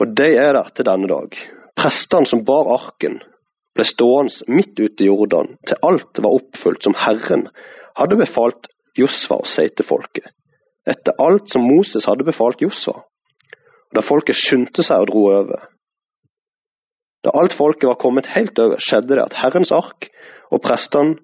Og 0.00 0.12
de 0.16 0.28
er 0.36 0.52
der 0.56 0.68
til 0.76 0.86
denne 0.88 1.08
dag. 1.08 1.36
Prestene 1.76 2.28
som 2.28 2.44
bar 2.44 2.68
arken, 2.74 3.20
ble 3.76 3.84
stående 3.84 4.48
midt 4.52 4.78
ute 4.80 5.04
i 5.04 5.08
Jordan 5.08 5.54
til 5.68 5.80
alt 5.84 6.20
var 6.24 6.36
oppfylt 6.38 6.86
som 6.86 6.96
Herren 6.96 7.46
hadde 7.96 8.18
befalt 8.20 8.68
Josva 8.96 9.40
å 9.42 9.48
si 9.48 9.66
til 9.68 9.84
folket, 9.88 10.28
etter 10.88 11.16
alt 11.20 11.52
som 11.52 11.66
Moses 11.68 12.08
hadde 12.08 12.24
befalt 12.24 12.64
Josva. 12.64 13.02
Da 13.92 14.04
folket 14.04 14.38
skyndte 14.40 14.84
seg 14.84 15.04
og 15.04 15.10
dro 15.12 15.24
over. 15.32 15.66
Da 17.24 17.32
alt 17.36 17.56
folket 17.56 17.88
var 17.90 18.00
kommet 18.00 18.28
helt 18.32 18.58
over, 18.60 18.80
skjedde 18.80 19.16
det 19.16 19.24
at 19.24 19.36
Herrens 19.40 19.72
ark 19.74 20.08
og 20.52 20.62
prestene 20.64 21.18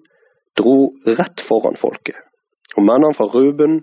dro 0.57 0.93
rett 1.07 1.41
foran 1.41 1.77
folket. 1.79 2.17
Og 2.77 2.85
mennene 2.85 3.15
fra 3.17 3.29
Ruben, 3.33 3.79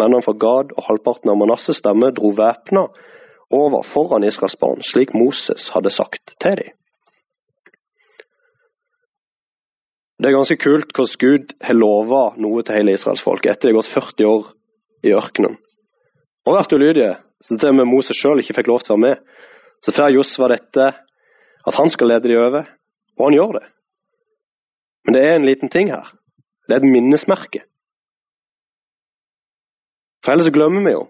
mennene 0.00 0.24
fra 0.24 0.36
Gad 0.36 0.74
og 0.76 0.84
halvparten 0.88 1.32
av 1.32 1.38
Manasses 1.40 1.80
stemme 1.80 2.12
dro 2.16 2.32
væpna 2.36 2.88
over 3.50 3.82
foran 3.82 4.24
Israels 4.24 4.56
barn, 4.58 4.82
slik 4.86 5.14
Moses 5.14 5.70
hadde 5.74 5.90
sagt 5.90 6.36
til 6.40 6.56
dem. 6.60 6.76
Det 10.20 10.28
er 10.28 10.36
ganske 10.36 10.58
kult 10.60 10.92
hvordan 10.92 11.20
Gud 11.22 11.52
har 11.64 11.76
lova 11.78 12.24
noe 12.36 12.62
til 12.62 12.76
hele 12.76 12.92
Israels 12.92 13.22
folk 13.24 13.46
etter 13.48 13.68
de 13.68 13.72
har 13.72 13.80
gått 13.80 13.92
40 13.94 14.28
år 14.28 14.50
i 15.08 15.14
ørkenen. 15.16 15.56
Og 16.44 16.56
vært 16.56 16.74
ulydige, 16.76 17.14
så 17.40 17.56
til 17.56 17.72
og 17.72 17.78
med 17.78 17.88
Moses 17.88 18.18
sjøl 18.20 18.42
ikke 18.42 18.58
fikk 18.58 18.68
lov 18.68 18.84
til 18.84 18.94
å 18.94 18.98
være 18.98 19.06
med. 19.06 19.22
Så 19.80 19.94
får 19.96 20.12
Josva 20.12 20.50
dette, 20.52 20.90
at 21.64 21.78
han 21.78 21.92
skal 21.92 22.12
lede 22.12 22.28
de 22.28 22.36
over, 22.36 22.68
og 23.16 23.24
han 23.24 23.36
gjør 23.36 23.56
det. 23.56 23.64
Men 25.06 25.16
det 25.16 25.22
er 25.24 25.38
en 25.38 25.48
liten 25.48 25.72
ting 25.72 25.88
her. 25.88 26.12
Det 26.68 26.76
er 26.76 26.82
et 26.82 26.92
minnesmerke. 26.92 27.64
For 30.20 30.34
ellers 30.34 30.52
glemmer 30.52 30.84
vi 30.84 30.92
jo 30.92 31.06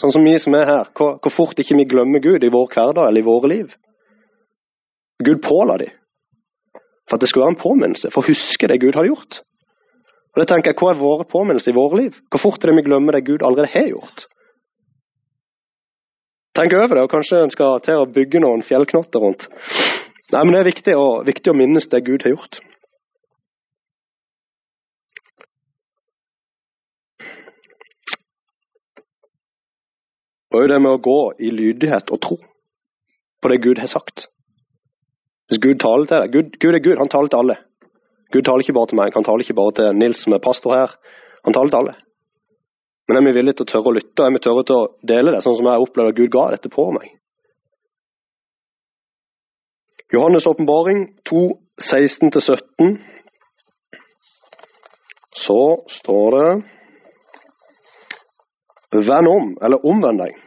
Sånn 0.00 0.12
som 0.14 0.24
vi 0.24 0.32
som 0.40 0.56
er 0.56 0.66
her, 0.68 0.90
hvor, 0.96 1.18
hvor 1.20 1.32
fort 1.34 1.60
ikke 1.60 1.76
vi 1.76 1.88
glemmer 1.90 2.22
Gud 2.24 2.44
i 2.44 2.52
vår 2.52 2.70
hverdag 2.72 3.06
eller 3.06 3.20
i 3.20 3.26
våre 3.26 3.50
liv. 3.52 3.74
Gud 5.20 5.42
påla 5.44 5.76
de 5.82 5.90
for 7.10 7.18
at 7.18 7.24
det 7.24 7.28
skulle 7.28 7.48
være 7.48 7.56
en 7.56 7.64
påminnelse, 7.64 8.10
for 8.14 8.22
å 8.22 8.30
huske 8.30 8.68
det 8.70 8.78
Gud 8.78 8.94
har 8.94 9.08
gjort. 9.08 9.40
Og 10.30 10.38
det 10.38 10.46
tenker 10.46 10.70
jeg, 10.70 10.78
Hva 10.78 10.92
er 10.92 11.00
våre 11.00 11.26
påminnelser 11.26 11.72
i 11.72 11.74
våre 11.74 12.04
liv? 12.04 12.20
Hvor 12.30 12.38
fort 12.44 12.62
er 12.62 12.70
det 12.70 12.76
vi 12.78 12.86
glemmer 12.86 13.18
det 13.18 13.24
Gud 13.26 13.42
allerede 13.42 13.72
har 13.72 13.88
gjort? 13.90 14.28
Tenk 16.54 16.74
over 16.78 16.94
det, 16.94 17.02
og 17.02 17.10
kanskje 17.10 17.42
en 17.42 17.50
skal 17.50 17.82
til 17.82 17.98
å 17.98 18.06
bygge 18.14 18.42
noen 18.42 18.62
fjellknotter 18.66 19.22
rundt. 19.22 19.48
Nei, 20.30 20.44
men 20.44 20.54
Det 20.54 20.60
er 20.60 20.70
viktig, 20.70 20.94
og, 20.96 21.26
viktig 21.26 21.50
å 21.50 21.58
minnes 21.58 21.90
det 21.90 22.04
Gud 22.06 22.22
har 22.22 22.36
gjort. 22.36 22.60
Og 30.50 30.68
det 30.68 30.80
med 30.82 30.96
å 30.96 31.02
gå 31.02 31.20
i 31.38 31.52
lydighet 31.54 32.10
og 32.10 32.20
tro 32.24 32.36
på 33.40 33.50
det 33.52 33.62
Gud 33.64 33.78
har 33.78 33.90
sagt. 33.90 34.26
Hvis 35.48 35.62
Gud 35.62 35.78
taler 35.82 36.06
til 36.06 36.22
deg 36.22 36.34
Gud, 36.34 36.56
Gud 36.62 36.74
er 36.74 36.82
Gud, 36.84 36.98
han 36.98 37.10
taler 37.10 37.30
til 37.30 37.42
alle. 37.42 37.56
Gud 38.30 38.44
taler 38.46 38.62
ikke 38.62 38.76
bare 38.76 38.90
til 38.90 39.00
meg, 39.00 39.14
han 39.14 39.26
taler 39.26 39.42
ikke 39.46 39.58
bare 39.58 39.74
til 39.78 39.96
Nils 39.98 40.22
som 40.24 40.34
er 40.34 40.42
pastor 40.42 40.74
her. 40.76 40.92
Han 41.46 41.56
taler 41.56 41.72
til 41.72 41.80
alle. 41.80 41.94
Men 43.08 43.18
er 43.18 43.24
vi 43.26 43.36
villige 43.38 43.58
til 43.58 43.66
å 43.66 43.70
tørre 43.72 43.90
å 43.90 43.94
lytte, 43.96 44.22
og 44.22 44.26
er 44.28 44.34
vi 44.36 44.42
tørre 44.44 44.66
til 44.66 44.76
å 44.76 44.90
dele 45.10 45.32
det, 45.34 45.40
sånn 45.42 45.56
som 45.58 45.66
jeg 45.66 45.86
opplevde 45.86 46.12
at 46.12 46.18
Gud 46.20 46.30
ga 46.34 46.44
dette 46.52 46.70
på 46.70 46.84
meg? 46.94 47.08
Johannes' 50.14 50.46
åpenbaring 50.50 51.02
2, 51.26 51.40
16-17. 51.78 52.98
Så 55.40 55.60
står 55.90 56.36
det 56.36 56.46
Venn 58.90 59.28
om, 59.30 59.52
eller 59.62 59.86
omvend 59.86 60.22
deg. 60.24 60.38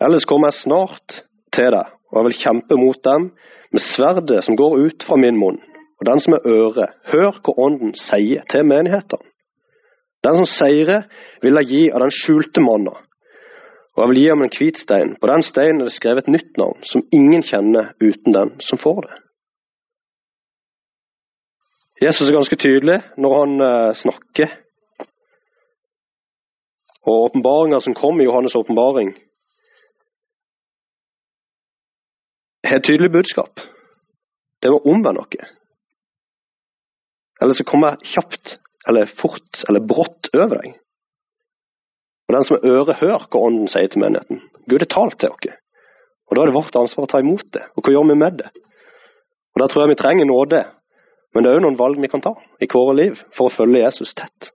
Ellers 0.00 0.24
kommer 0.24 0.48
jeg 0.48 0.62
snart 0.62 1.20
til 1.52 1.72
deg, 1.74 1.90
og 2.10 2.20
jeg 2.20 2.28
vil 2.28 2.38
kjempe 2.38 2.78
mot 2.80 3.02
dem 3.04 3.28
med 3.70 3.84
sverdet 3.84 4.40
som 4.46 4.56
går 4.56 4.78
ut 4.86 5.04
fra 5.04 5.18
min 5.20 5.36
munn. 5.36 5.60
Og 6.00 6.06
den 6.08 6.22
som 6.24 6.34
er 6.38 6.46
øret, 6.48 6.96
hør 7.12 7.36
hva 7.44 7.54
Ånden 7.60 7.92
sier 7.98 8.46
til 8.48 8.64
menighetene. 8.64 9.26
Den 10.24 10.36
som 10.36 10.48
seirer, 10.48 11.06
vil 11.40 11.56
jeg 11.60 11.68
gi 11.68 11.82
av 11.92 12.02
den 12.02 12.12
skjulte 12.12 12.60
manna. 12.64 12.92
Og 13.96 14.02
jeg 14.02 14.10
vil 14.10 14.20
gi 14.20 14.28
ham 14.30 14.44
en 14.44 14.52
hvit 14.52 14.80
stein. 14.80 15.14
På 15.20 15.28
den 15.30 15.44
steinen 15.44 15.80
er 15.80 15.88
det 15.88 15.94
skrevet 15.96 16.26
et 16.26 16.32
nytt 16.32 16.60
navn, 16.60 16.80
som 16.84 17.04
ingen 17.12 17.44
kjenner 17.44 17.92
uten 18.00 18.36
den 18.36 18.52
som 18.64 18.80
får 18.80 19.00
det. 19.06 19.16
Jesus 22.00 22.28
er 22.28 22.36
ganske 22.36 22.56
tydelig 22.56 23.00
når 23.20 23.36
han 23.36 23.56
uh, 23.60 23.92
snakker 23.96 24.54
og 27.06 27.26
åpenbaringa 27.30 27.80
som 27.80 27.94
kom 27.94 28.20
i 28.20 28.26
Johannes' 28.26 28.56
åpenbaring, 28.56 29.14
har 32.70 32.76
et 32.76 32.84
tydelig 32.84 33.10
budskap. 33.12 33.60
Det 34.62 34.70
må 34.70 34.78
omvende 34.84 35.16
noe. 35.18 35.48
Eller 37.40 37.56
så 37.56 37.64
kommer 37.64 37.96
jeg 37.96 38.12
kjapt 38.14 38.58
eller 38.88 39.08
fort 39.08 39.64
eller 39.68 39.84
brått 39.84 40.28
over 40.34 40.60
deg. 40.60 40.76
Og 42.28 42.36
Den 42.36 42.46
som 42.46 42.58
er 42.58 42.68
øre, 42.70 42.94
hør 43.00 43.24
hva 43.26 43.40
Ånden 43.48 43.68
sier 43.68 43.88
til 43.90 44.04
menigheten. 44.04 44.42
Gud 44.70 44.84
har 44.84 44.92
talt 44.92 45.18
til 45.18 45.32
oss. 45.32 45.56
Og 46.30 46.36
Da 46.36 46.42
er 46.42 46.50
det 46.50 46.54
vårt 46.54 46.76
ansvar 46.78 47.08
å 47.08 47.10
ta 47.10 47.18
imot 47.18 47.48
det. 47.56 47.64
Og 47.74 47.82
hva 47.82 47.94
gjør 47.96 48.06
vi 48.12 48.18
med 48.20 48.38
det? 48.38 48.50
Og 49.50 49.62
Da 49.62 49.66
tror 49.66 49.82
jeg 49.82 49.96
vi 49.96 50.02
trenger 50.02 50.28
nåde, 50.28 50.62
men 51.34 51.42
det 51.42 51.50
er 51.50 51.58
òg 51.58 51.64
noen 51.64 51.78
valg 51.78 51.98
vi 52.00 52.10
kan 52.10 52.22
ta 52.22 52.36
i 52.60 52.68
kåre 52.70 52.94
liv 52.94 53.18
for 53.34 53.48
å 53.48 53.54
følge 53.54 53.82
Jesus 53.82 54.14
tett. 54.14 54.52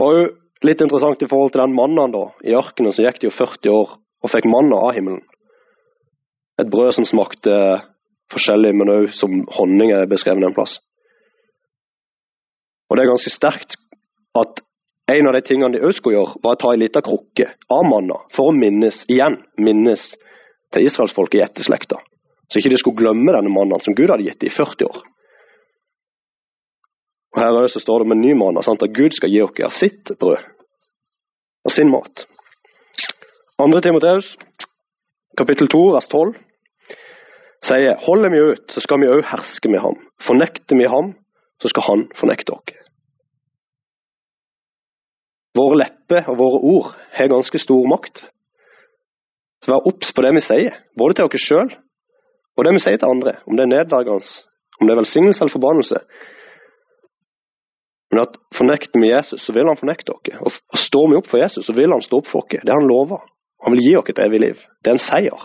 Og 0.00 0.64
litt 0.64 0.80
interessant 0.80 1.22
i 1.22 1.28
forhold 1.28 1.52
til 1.54 1.62
den 1.64 1.76
mannen 1.76 2.14
da, 2.14 2.26
i 2.44 2.56
ørkenen, 2.56 2.94
så 2.94 3.04
gikk 3.04 3.20
det 3.20 3.28
jo 3.28 3.36
40 3.36 3.74
år 3.74 3.96
og 4.20 4.32
fikk 4.32 4.48
manna 4.50 4.80
av 4.86 4.94
himmelen. 4.96 5.22
Et 6.60 6.68
brød 6.68 6.92
som 6.96 7.08
smakte 7.08 7.54
forskjellig, 8.30 8.72
men 8.76 8.92
òg 8.92 9.12
som 9.16 9.42
honning 9.56 9.92
er 9.96 10.08
beskrevet 10.10 10.44
en 10.44 10.56
plass. 10.56 10.78
Og 12.90 12.96
det 12.96 13.04
er 13.04 13.12
ganske 13.12 13.32
sterkt 13.32 13.78
at 14.38 14.62
en 15.10 15.26
av 15.26 15.34
de 15.34 15.42
tingene 15.42 15.74
de 15.74 15.82
òg 15.86 15.94
skulle 15.96 16.18
gjøre, 16.18 16.38
var 16.42 16.56
å 16.56 16.60
ta 16.60 16.72
ei 16.74 16.80
lita 16.80 17.02
krukke 17.02 17.48
av 17.72 17.86
manna 17.88 18.20
for 18.34 18.50
å 18.50 18.56
minnes 18.56 19.02
igjen 19.10 19.40
minnes 19.58 20.12
til 20.70 20.86
israelsfolket 20.86 21.40
i 21.40 21.44
etterslekta. 21.46 21.98
Så 22.50 22.60
ikke 22.60 22.72
de 22.72 22.78
skulle 22.78 23.00
glemme 23.00 23.34
denne 23.34 23.52
mannen 23.52 23.82
som 23.82 23.94
Gud 23.96 24.10
hadde 24.10 24.26
gitt 24.26 24.40
dem 24.42 24.50
i 24.50 24.54
40 24.54 24.86
år. 24.90 25.00
Og 27.30 27.42
Her 27.42 27.62
også 27.62 27.80
står 27.80 28.02
det 28.02 28.08
med 28.10 28.22
ny 28.24 28.32
mann 28.34 28.58
at 28.58 28.86
Gud 28.96 29.14
skal 29.14 29.30
gi 29.30 29.38
dere 29.38 29.70
sitt 29.70 30.12
brød 30.18 30.42
og 31.64 31.70
sin 31.70 31.90
mat. 31.92 32.26
2. 33.60 33.80
Timoteus, 33.84 34.36
kapittel 35.36 35.68
2, 35.68 35.80
vers 35.94 36.08
12, 36.08 36.34
sier 37.62 37.98
holder 38.06 38.32
vi 38.32 38.40
ut, 38.52 38.64
så 38.72 38.80
skal 38.80 39.02
vi 39.02 39.10
òg 39.12 39.26
herske 39.28 39.68
med 39.68 39.82
ham. 39.84 39.98
Fornekter 40.20 40.78
vi 40.80 40.88
ham, 40.88 41.12
så 41.60 41.68
skal 41.68 41.84
han 41.86 42.06
fornekte 42.16 42.56
oss. 42.56 42.78
Våre 45.58 45.80
lepper 45.82 46.30
og 46.30 46.38
våre 46.38 46.60
ord 46.72 46.90
har 47.12 47.28
ganske 47.28 47.58
stor 47.58 47.86
makt. 47.90 48.24
Så 49.60 49.72
vær 49.74 49.86
obs 49.90 50.14
på 50.16 50.24
det 50.24 50.32
vi 50.38 50.42
sier, 50.44 50.76
både 50.96 51.18
til 51.18 51.28
oss 51.28 51.46
sjøl 51.46 51.72
og 52.56 52.66
det 52.66 52.74
vi 52.76 52.82
sier 52.82 52.98
til 53.00 53.12
andre. 53.12 53.38
Om 53.46 53.56
det 53.56 53.64
er 53.64 53.72
nedverdigende, 53.74 54.32
om 54.80 54.88
det 54.88 54.94
er 54.94 55.00
velsignelse 55.00 55.44
eller 55.44 55.52
forbannelse. 55.52 56.00
Men 58.10 58.24
at 58.24 58.36
fornekter 58.54 59.00
vi 59.00 59.12
Jesus, 59.12 59.42
så 59.42 59.54
vil 59.54 59.68
han 59.70 59.78
fornekte 59.78 60.14
oss. 60.16 60.58
Og, 60.72 60.78
står 60.78 61.10
vi 61.10 61.18
opp 61.20 61.28
for 61.30 61.38
Jesus, 61.38 61.66
så 61.66 61.74
vil 61.76 61.92
han 61.94 62.02
stå 62.02 62.18
opp 62.18 62.26
for 62.26 62.42
oss. 62.42 62.64
Det 62.66 62.74
han 62.74 62.88
lover. 62.88 63.22
Han 63.64 63.76
vil 63.76 63.84
gi 63.84 63.96
oss 64.00 64.10
et 64.10 64.22
evig 64.24 64.40
liv. 64.42 64.64
Det 64.82 64.90
er 64.90 64.98
en 64.98 65.04
seier. 65.04 65.44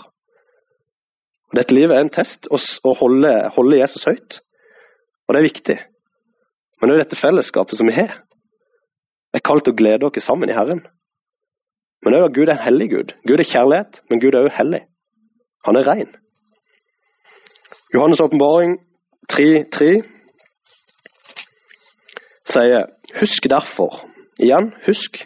Dette 1.55 1.75
livet 1.75 1.95
er 1.95 2.03
en 2.03 2.11
test 2.11 2.49
å 2.51 2.57
holde, 2.99 3.31
holde, 3.55 3.77
Jesus 3.77 4.07
høyt. 4.09 4.39
Og 5.27 5.35
det 5.35 5.39
er 5.39 5.47
viktig. 5.47 5.77
Men 6.81 6.89
det 6.89 6.95
er 6.95 7.03
dette 7.05 7.19
fellesskapet 7.19 7.77
som 7.77 7.87
vi 7.87 7.95
har. 7.95 8.17
Det 9.31 9.39
er 9.39 9.45
kalt 9.45 9.69
å 9.69 9.75
glede 9.77 10.09
oss 10.09 10.25
sammen 10.25 10.49
i 10.49 10.57
Herren. 10.57 10.81
Men 12.03 12.17
er 12.17 12.27
at 12.27 12.35
Gud 12.35 12.49
er 12.49 12.57
en 12.57 12.65
hellig 12.65 12.89
Gud. 12.91 13.13
Gud 13.25 13.39
er 13.39 13.47
kjærlighet, 13.47 14.01
men 14.09 14.21
Gud 14.21 14.35
er 14.35 14.45
òg 14.45 14.57
hellig. 14.57 14.83
Han 15.65 15.77
er 15.79 15.87
ren. 15.87 16.11
Johannes' 17.93 18.21
åpenbaring 18.21 18.77
3.3 19.31 20.14
sier 22.55 22.89
husk 23.19 23.47
derfor. 23.51 24.01
Igjen, 24.41 24.71
husk. 24.87 25.25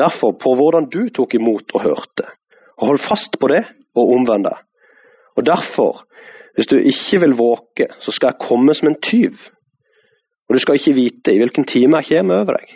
Derfor 0.00 0.34
på 0.40 0.54
hvordan 0.56 0.88
du 0.90 1.08
tok 1.14 1.34
imot 1.36 1.74
og 1.74 1.84
hørte, 1.84 2.26
Og 2.80 2.86
hold 2.86 2.98
fast 2.98 3.36
på 3.40 3.48
det, 3.52 3.64
og 3.94 4.12
omvend 4.14 4.46
deg. 4.46 4.56
Og 5.36 5.46
derfor, 5.46 6.06
hvis 6.54 6.66
du 6.66 6.76
ikke 6.78 7.20
vil 7.20 7.36
våke, 7.36 7.90
så 8.00 8.12
skal 8.12 8.32
jeg 8.32 8.46
komme 8.48 8.74
som 8.74 8.88
en 8.88 9.00
tyv. 9.02 9.36
Og 10.48 10.56
du 10.56 10.58
skal 10.58 10.78
ikke 10.78 10.94
vite 10.94 11.34
i 11.34 11.38
hvilken 11.38 11.64
time 11.68 12.00
jeg 12.00 12.22
kommer 12.22 12.40
over 12.40 12.56
deg. 12.56 12.72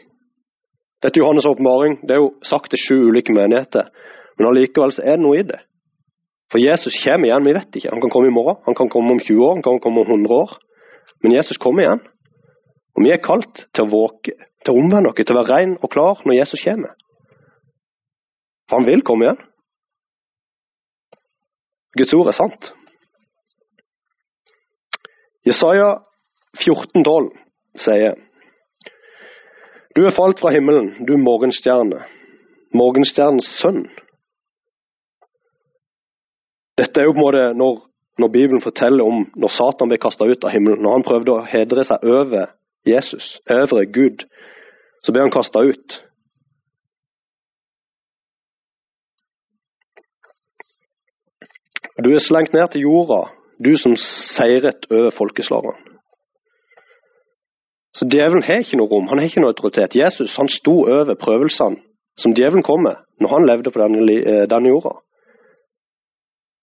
Dette 1.03 1.21
Johannes' 1.21 1.49
åpenbaring. 1.49 1.99
Det 2.07 2.17
er 2.17 2.21
jo 2.23 2.35
sagt 2.43 2.71
til 2.71 2.81
sju 2.81 2.97
ulike 3.09 3.33
menigheter. 3.33 3.89
Men 4.39 4.49
allikevel 4.51 4.93
så 4.93 5.03
er 5.03 5.17
det 5.17 5.25
noe 5.25 5.41
i 5.41 5.47
det. 5.49 5.61
For 6.53 6.63
Jesus 6.63 6.97
kommer 7.03 7.29
igjen, 7.29 7.47
vi 7.49 7.57
vet 7.57 7.77
ikke. 7.77 7.93
Han 7.93 8.01
kan 8.05 8.13
komme 8.13 8.31
i 8.31 8.35
morgen, 8.35 8.61
han 8.67 8.77
kan 8.79 8.89
komme 8.93 9.17
om 9.17 9.21
20 9.21 9.43
år, 9.43 9.55
han 9.59 9.65
kan 9.65 9.81
komme 9.83 10.05
om 10.05 10.11
100 10.11 10.35
år. 10.35 10.57
Men 11.25 11.37
Jesus 11.37 11.59
kommer 11.59 11.85
igjen. 11.85 12.03
Og 12.95 13.03
vi 13.03 13.11
er 13.11 13.23
kalt 13.23 13.67
til 13.75 13.87
å 13.87 13.91
våke, 13.91 14.37
til 14.65 14.75
å 14.75 14.79
omvende 14.81 15.11
oss, 15.11 15.19
til 15.19 15.35
å 15.35 15.41
være 15.43 15.59
ren 15.59 15.75
og 15.81 15.91
klar 15.91 16.23
når 16.25 16.39
Jesus 16.39 16.63
kommer. 16.63 16.95
For 18.69 18.79
han 18.79 18.89
vil 18.89 19.03
komme 19.07 19.27
igjen. 19.27 19.43
Guds 21.99 22.15
ord 22.17 22.31
er 22.31 22.37
sant. 22.37 22.73
Jesaja 25.45 25.91
14,12 26.57 27.35
sier 27.79 28.15
Du 29.95 30.01
er 30.03 30.15
falt 30.15 30.41
fra 30.41 30.51
himmelen, 30.55 30.95
du 31.07 31.15
morgenstjerne, 31.21 32.01
morgenstjernens 32.75 33.51
sønn. 33.61 33.85
Dette 36.79 37.03
er 37.03 37.07
jo 37.07 37.15
på 37.15 37.21
en 37.21 37.27
måte 37.27 37.45
når, 37.59 37.77
når 38.19 38.33
Bibelen 38.35 38.65
forteller 38.65 39.07
om 39.07 39.27
når 39.39 39.53
Satan 39.55 39.91
ble 39.93 40.01
kasta 40.03 40.27
ut 40.27 40.47
av 40.47 40.55
himmelen. 40.55 40.83
Når 40.83 40.97
han 40.97 41.07
prøvde 41.07 41.37
å 41.37 41.45
hedre 41.47 41.85
seg 41.87 42.03
over 42.11 42.51
Jesus, 42.87 43.41
øvre 43.53 43.87
Gud, 43.87 44.27
så 45.03 45.13
ble 45.13 45.25
han 45.25 45.33
kasta 45.33 45.63
ut. 45.65 46.01
Du 52.05 52.11
er 52.11 52.19
slengt 52.19 52.53
ned 52.53 52.69
til 52.73 52.85
jorda, 52.85 53.31
du 53.65 53.77
som 53.79 53.97
seiret 53.97 54.87
over 54.91 55.11
folkeslagene. 55.15 55.95
Så 57.95 58.09
djevelen 58.11 58.43
har 58.43 58.65
ikke 58.65 58.81
noe 58.81 58.91
rom, 58.91 59.07
han 59.09 59.21
har 59.21 59.29
ikke 59.29 59.41
noe 59.45 59.55
autoritet. 59.55 59.95
Jesus 59.95 60.37
han 60.37 60.51
sto 60.51 60.81
over 60.83 61.15
prøvelsene 61.15 61.79
som 62.19 62.35
djevelen 62.35 62.67
kom 62.67 62.83
med 62.83 62.99
når 63.23 63.31
han 63.31 63.47
levde 63.47 63.71
på 63.71 63.81
denne, 63.81 64.03
eh, 64.19 64.47
denne 64.51 64.71
jorda. 64.71 64.97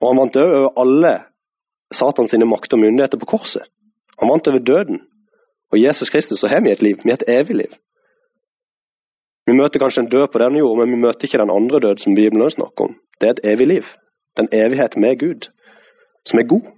Og 0.02 0.10
han 0.10 0.20
vant 0.20 0.40
over 0.42 0.74
alle 0.82 1.14
Satans 1.92 2.34
makter 2.34 2.78
og 2.78 2.84
myndigheter 2.84 3.20
på 3.20 3.26
korset. 3.26 3.64
Han 4.20 4.30
vant 4.32 4.48
over 4.48 4.60
døden. 4.60 5.00
Og 5.72 5.80
Jesus 5.80 6.10
Kristus 6.10 6.40
så 6.40 6.48
har 6.48 6.62
vi 6.64 6.72
et 6.72 6.82
liv, 6.82 7.00
vi 7.04 7.12
har 7.12 7.20
et 7.22 7.40
evig 7.40 7.56
liv. 7.56 7.74
Vi 9.48 9.56
møter 9.58 9.80
kanskje 9.80 10.04
en 10.04 10.12
død 10.12 10.28
på 10.32 10.40
denne 10.40 10.60
jord, 10.60 10.78
men 10.80 10.92
vi 10.92 11.02
møter 11.02 11.28
ikke 11.28 11.42
den 11.42 11.56
andre 11.56 11.80
død 11.80 12.04
som 12.04 12.16
Bibelen 12.16 12.52
snakker 12.52 12.90
om. 12.90 12.94
Det 13.20 13.28
er 13.28 13.34
et 13.34 13.46
evig 13.54 13.68
liv. 13.68 13.90
Den 14.38 14.48
evighet 14.52 14.98
med 14.98 15.20
Gud, 15.20 15.50
som 16.26 16.40
er 16.40 16.48
god. 16.54 16.70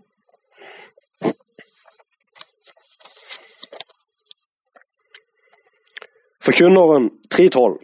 Forkynneren 6.43 7.05
3.12 7.35 7.77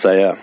sier 0.00 0.38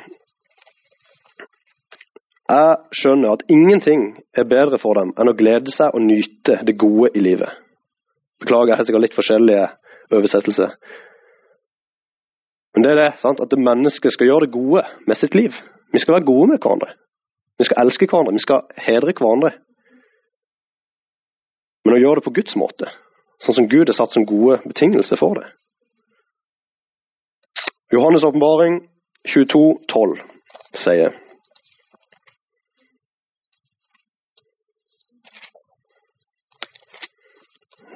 Jeg 2.46 2.76
skjønner 3.00 3.34
at 3.34 3.46
ingenting 3.50 4.04
er 4.38 4.46
bedre 4.46 4.78
for 4.78 4.94
dem 5.00 5.16
enn 5.18 5.32
å 5.32 5.38
glede 5.38 5.74
seg 5.74 5.96
og 5.98 6.04
nyte 6.06 6.60
det 6.68 6.76
gode 6.78 7.10
i 7.18 7.24
livet. 7.26 7.50
Beklager, 8.44 8.70
jeg 8.70 8.78
har 8.78 8.86
sikkert 8.86 9.06
litt 9.08 9.18
forskjellige 9.18 9.66
oversettelser. 10.12 10.76
Men 12.76 12.84
det 12.84 12.92
er 12.92 13.00
det, 13.00 13.12
sant? 13.22 13.40
at 13.40 13.52
det 13.52 13.62
mennesket 13.64 14.14
skal 14.14 14.28
gjøre 14.28 14.46
det 14.46 14.54
gode 14.54 14.84
med 15.08 15.16
sitt 15.18 15.36
liv. 15.36 15.56
Vi 15.94 16.00
skal 16.00 16.18
være 16.18 16.28
gode 16.28 16.48
med 16.52 16.60
hverandre. 16.60 16.92
Vi 17.58 17.68
skal 17.68 17.86
elske 17.86 18.08
hverandre, 18.12 18.36
vi 18.36 18.44
skal 18.44 18.66
hedre 18.88 19.14
hverandre. 19.16 19.54
Men 21.86 21.96
å 21.96 22.02
gjøre 22.02 22.20
det 22.20 22.26
på 22.26 22.36
Guds 22.36 22.58
måte, 22.60 22.90
sånn 23.40 23.60
som 23.62 23.70
Gud 23.72 23.88
har 23.88 23.96
satt 23.96 24.16
som 24.16 24.26
gode 24.28 24.58
betingelser 24.66 25.20
for 25.22 25.40
det. 25.40 25.46
Johannes' 27.94 28.26
åpenbaring 28.28 28.82
22,12 29.30 30.20
sier 30.76 31.14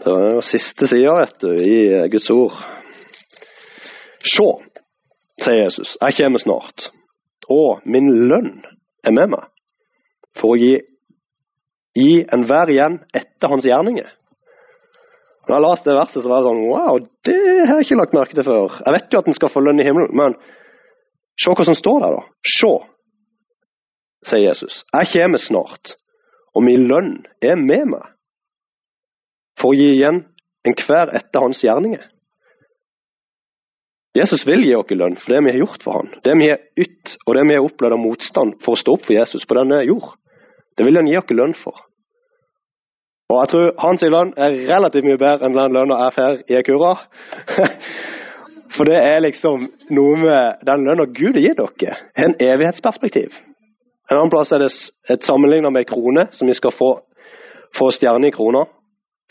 Jo 0.10 0.41
siste 0.41 0.88
sida, 0.89 1.13
vet 1.19 1.41
du, 1.43 1.52
i 1.54 2.08
Guds 2.10 2.30
ord. 2.34 2.56
Se, 4.26 4.48
sier 5.39 5.63
Jesus, 5.63 5.95
jeg 6.02 6.17
kommer 6.17 6.41
snart, 6.41 6.89
og 7.50 7.84
min 7.86 8.10
lønn 8.30 8.56
er 9.06 9.13
med 9.15 9.36
meg, 9.36 9.45
for 10.36 10.56
å 10.56 10.60
gi, 10.60 10.74
gi 11.98 12.24
enhver 12.34 12.74
igjen 12.74 13.00
etter 13.15 13.54
hans 13.54 13.67
gjerninger. 13.69 14.10
Når 15.48 15.56
jeg 15.56 15.65
leste 15.65 15.89
det 15.89 15.98
verset, 15.98 16.22
så 16.22 16.30
var 16.30 16.41
jeg 16.41 16.50
sånn 16.50 16.65
Wow, 16.69 17.00
det 17.26 17.38
har 17.65 17.80
jeg 17.80 17.88
ikke 17.88 17.98
lagt 17.98 18.17
merke 18.17 18.38
til 18.38 18.45
før. 18.45 18.76
Jeg 18.86 18.95
vet 18.98 19.13
jo 19.13 19.22
at 19.22 19.30
en 19.30 19.38
skal 19.38 19.54
få 19.54 19.63
lønn 19.65 19.82
i 19.82 19.88
himmelen, 19.88 20.12
men 20.17 20.36
se 21.39 21.56
hva 21.56 21.65
som 21.65 21.78
står 21.78 22.04
der, 22.04 22.17
da. 22.19 22.52
Se, 22.58 22.74
sier 24.30 24.45
Jesus. 24.45 24.84
Jeg 24.93 25.13
kommer 25.13 25.41
snart, 25.41 25.95
og 26.54 26.65
min 26.65 26.86
lønn 26.89 27.13
er 27.45 27.58
med 27.58 27.93
meg, 27.95 28.15
for 29.60 29.74
å 29.74 29.78
gi 29.78 29.91
igjen 29.98 30.24
enhver 30.67 31.12
etter 31.17 31.43
hans 31.43 31.62
gjerninger. 31.63 32.08
Jesus 34.17 34.48
vil 34.48 34.63
gi 34.65 34.74
oss 34.76 34.89
lønn 34.89 35.19
for 35.22 35.36
det 35.36 35.43
vi 35.45 35.54
har 35.54 35.62
gjort 35.62 35.84
for 35.86 36.00
han. 36.00 36.10
Det 36.26 36.34
vi 36.39 36.50
har 36.50 36.63
ytt, 36.82 37.17
og 37.28 37.36
det 37.38 37.43
vi 37.45 37.56
har 37.56 37.65
opplevd 37.67 37.95
av 37.95 38.02
motstand 38.02 38.58
for 38.63 38.74
å 38.74 38.80
stå 38.80 38.95
opp 38.98 39.06
for 39.06 39.15
Jesus 39.15 39.45
på 39.45 39.58
denne 39.60 39.84
jord. 39.86 40.15
Det 40.76 40.88
vil 40.88 40.98
han 40.98 41.08
gi 41.08 41.19
oss 41.19 41.36
lønn 41.36 41.54
for. 41.58 41.86
Og 43.30 43.38
jeg 43.38 43.52
tror 43.52 43.67
hans 43.84 44.06
lønn 44.10 44.32
er 44.41 44.56
relativt 44.72 45.06
mye 45.06 45.19
bedre 45.22 45.45
enn 45.45 45.58
den 45.58 45.76
lønna 45.78 46.00
jeg 46.00 46.15
får 46.15 46.39
i 46.50 46.58
Ekura. 46.58 46.95
For 48.74 48.86
det 48.86 48.98
er 49.02 49.22
liksom 49.22 49.63
noe 49.98 50.17
med 50.22 50.65
den 50.65 50.84
lønna 50.86 51.06
Gud 51.10 51.38
gitt 51.41 51.58
dere, 51.58 51.95
har 52.17 52.28
en 52.28 52.36
evighetsperspektiv. 52.38 53.38
En 54.10 54.17
annen 54.17 54.34
plass 54.34 54.54
er 54.54 54.62
det 54.62 54.69
et 55.10 55.26
sammenlignet 55.26 55.74
med 55.74 55.88
krone, 55.89 56.28
som 56.34 56.50
vi 56.50 56.58
skal 56.58 56.74
få, 56.74 56.89
få 57.74 57.89
stjerne 57.93 58.30
i 58.30 58.34
krona, 58.34 58.65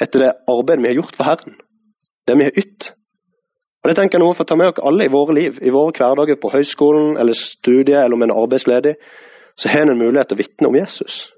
etter 0.03 0.25
det 0.25 0.35
arbeidet 0.51 0.85
vi 0.85 0.91
har 0.93 1.01
gjort 1.01 1.17
for 1.19 1.29
Herren. 1.29 1.57
Det 2.27 2.37
vi 2.39 2.49
har 2.49 2.61
ytt. 2.61 2.91
Og 3.83 3.91
Det 3.91 3.97
tenker 3.97 4.19
jeg 4.19 4.25
noe 4.25 4.37
for 4.37 4.45
å 4.45 4.51
ta 4.51 4.59
med 4.59 4.69
dere 4.69 4.87
alle 4.91 5.07
i 5.07 5.13
våre 5.13 5.35
liv, 5.35 5.59
i 5.63 5.73
våre 5.73 5.95
hverdager 5.97 6.39
på 6.41 6.53
høyskolen 6.53 7.17
eller 7.17 7.37
studiet 7.39 8.03
eller 8.03 8.19
om 8.19 8.27
en 8.27 8.35
er 8.35 8.43
arbeidsledig, 8.43 8.95
så 9.59 9.71
har 9.73 9.87
en 9.87 9.95
en 9.95 10.03
mulighet 10.03 10.29
til 10.29 10.39
å 10.39 10.43
vitne 10.43 10.69
om 10.69 10.77
Jesus. 10.77 11.33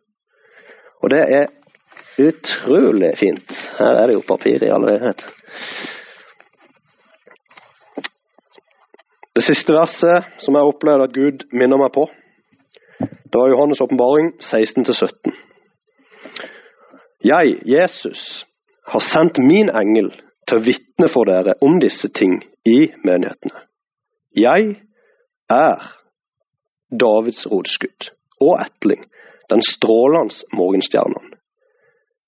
Og 1.01 1.13
det 1.13 1.25
er 1.25 1.47
Utrolig 2.21 3.19
fint. 3.19 3.53
Her 3.79 3.97
er 3.97 4.07
det 4.07 4.17
jo 4.19 4.25
papir 4.27 4.63
i 4.65 4.69
all 4.69 4.85
verden. 4.85 5.15
Det 9.35 9.45
siste 9.47 9.73
verset 9.73 10.27
som 10.43 10.57
jeg 10.59 10.69
opplevde 10.69 11.07
at 11.07 11.15
Gud 11.15 11.47
minner 11.57 11.81
meg 11.81 11.95
på, 11.95 12.09
det 13.01 13.39
var 13.39 13.53
Johannes' 13.53 13.81
åpenbaring 13.81 14.35
16-17. 14.43 15.33
Jeg, 17.25 17.57
Jesus, 17.65 18.45
har 18.91 19.01
sendt 19.01 19.39
min 19.39 19.71
engel 19.71 20.11
til 20.49 20.59
å 20.59 20.65
vitne 20.67 21.09
for 21.11 21.29
dere 21.31 21.55
om 21.63 21.79
disse 21.83 22.09
ting 22.11 22.41
i 22.67 22.91
menighetene. 23.07 23.63
Jeg 24.35 24.75
er 25.51 25.85
Davids 26.91 27.47
rotskudd 27.51 28.11
og 28.43 28.57
etling, 28.59 29.05
den 29.51 29.63
strålende 29.63 30.35
morgenstjernen. 30.59 31.37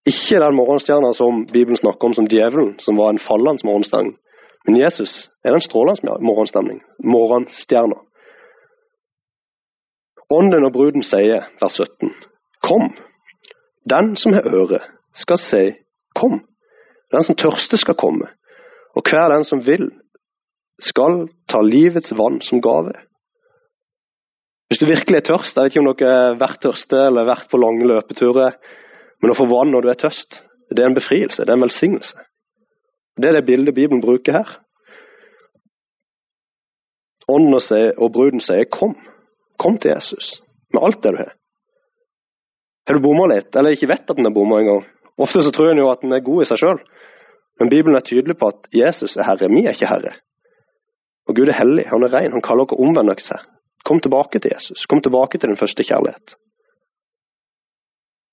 Ikke 0.07 0.39
den 0.43 0.57
morgenstjerna 0.59 1.13
som 1.15 1.45
Bibelen 1.47 1.79
snakker 1.79 2.09
om 2.09 2.15
som 2.15 2.27
djevelen, 2.31 2.77
som 2.83 2.99
var 2.99 3.11
en 3.11 3.23
fallende 3.23 3.67
morgenstjerne. 3.67 4.15
Men 4.67 4.79
Jesus 4.79 5.31
er 5.45 5.55
den 5.55 5.63
strålende 5.63 6.17
morgenstjerna. 6.23 7.99
Ånden 10.33 10.65
og 10.65 10.73
bruden 10.73 11.03
sier, 11.07 11.47
vers 11.61 11.79
17, 11.79 12.15
Kom. 12.63 12.95
Den 13.91 14.15
som 14.17 14.33
har 14.33 14.47
øre, 14.47 14.79
skal 15.15 15.39
si, 15.39 15.65
Kom. 16.15 16.41
Den 17.13 17.25
som 17.27 17.37
tørste, 17.37 17.77
skal 17.77 17.99
komme. 17.99 18.29
Og 18.97 19.05
hver 19.09 19.33
den 19.33 19.45
som 19.45 19.61
vil, 19.65 19.91
skal 20.83 21.27
ta 21.49 21.61
livets 21.65 22.15
vann 22.19 22.41
som 22.45 22.61
gave. 22.65 22.95
Hvis 24.69 24.81
du 24.81 24.87
virkelig 24.89 25.19
er 25.21 25.27
tørst, 25.29 25.57
jeg 25.57 25.65
vet 25.65 25.75
ikke 25.75 25.83
om 25.83 25.89
dere 25.93 26.13
har 26.17 26.39
vært 26.41 26.63
tørste 26.65 26.97
eller 26.97 27.29
vært 27.29 27.51
på 27.53 27.61
lange 27.61 27.85
løpeturer, 27.89 28.57
men 29.21 29.33
å 29.33 29.37
få 29.37 29.47
vann 29.51 29.73
når 29.75 29.85
du 29.85 29.91
er 29.93 30.01
tørst, 30.01 30.43
det 30.73 30.81
er 30.81 30.89
en 30.89 30.97
befrielse, 30.97 31.45
det 31.45 31.53
er 31.53 31.61
en 31.61 31.67
velsignelse. 31.67 32.23
Det 33.21 33.29
er 33.29 33.37
det 33.37 33.45
bildet 33.45 33.77
Bibelen 33.77 34.01
bruker 34.01 34.39
her. 34.39 34.55
Ånden 37.29 37.55
og 37.99 38.13
bruden 38.13 38.41
sier 38.41 38.65
'kom'. 38.65 38.97
Kom 39.59 39.79
til 39.79 39.93
Jesus 39.95 40.43
med 40.73 40.83
alt 40.83 41.03
det 41.03 41.13
du 41.13 41.17
har. 41.17 41.35
Har 42.89 42.95
du 42.95 43.03
bomma 43.03 43.27
litt, 43.35 43.57
eller 43.57 43.71
ikke 43.77 43.89
vet 43.89 44.11
at 44.11 44.17
den 44.17 44.27
er 44.27 44.35
bomma 44.35 44.59
engang? 44.59 44.85
Ofte 45.21 45.43
så 45.45 45.53
tror 45.53 45.73
en 45.73 45.83
jo 45.83 45.91
at 45.93 46.05
en 46.05 46.15
er 46.17 46.25
god 46.25 46.43
i 46.43 46.49
seg 46.49 46.61
sjøl, 46.63 46.81
men 47.61 47.71
Bibelen 47.71 47.99
er 47.99 48.05
tydelig 48.07 48.39
på 48.41 48.49
at 48.49 48.69
Jesus 48.75 49.17
er 49.17 49.29
herre, 49.29 49.51
vi 49.53 49.67
er 49.67 49.77
ikke 49.77 49.91
herre. 49.91 50.15
Og 51.29 51.37
Gud 51.37 51.51
er 51.53 51.59
hellig, 51.59 51.85
han 51.91 52.03
er 52.07 52.15
ren, 52.15 52.33
han 52.35 52.45
kaller 52.45 52.67
dere 52.67 52.83
omvende 52.83 53.15
seg. 53.23 53.45
Kom 53.87 54.01
tilbake 54.03 54.41
til 54.41 54.55
Jesus, 54.55 54.87
kom 54.87 55.03
tilbake 55.03 55.39
til 55.39 55.53
den 55.53 55.59
første 55.61 55.85
kjærlighet. 55.87 56.37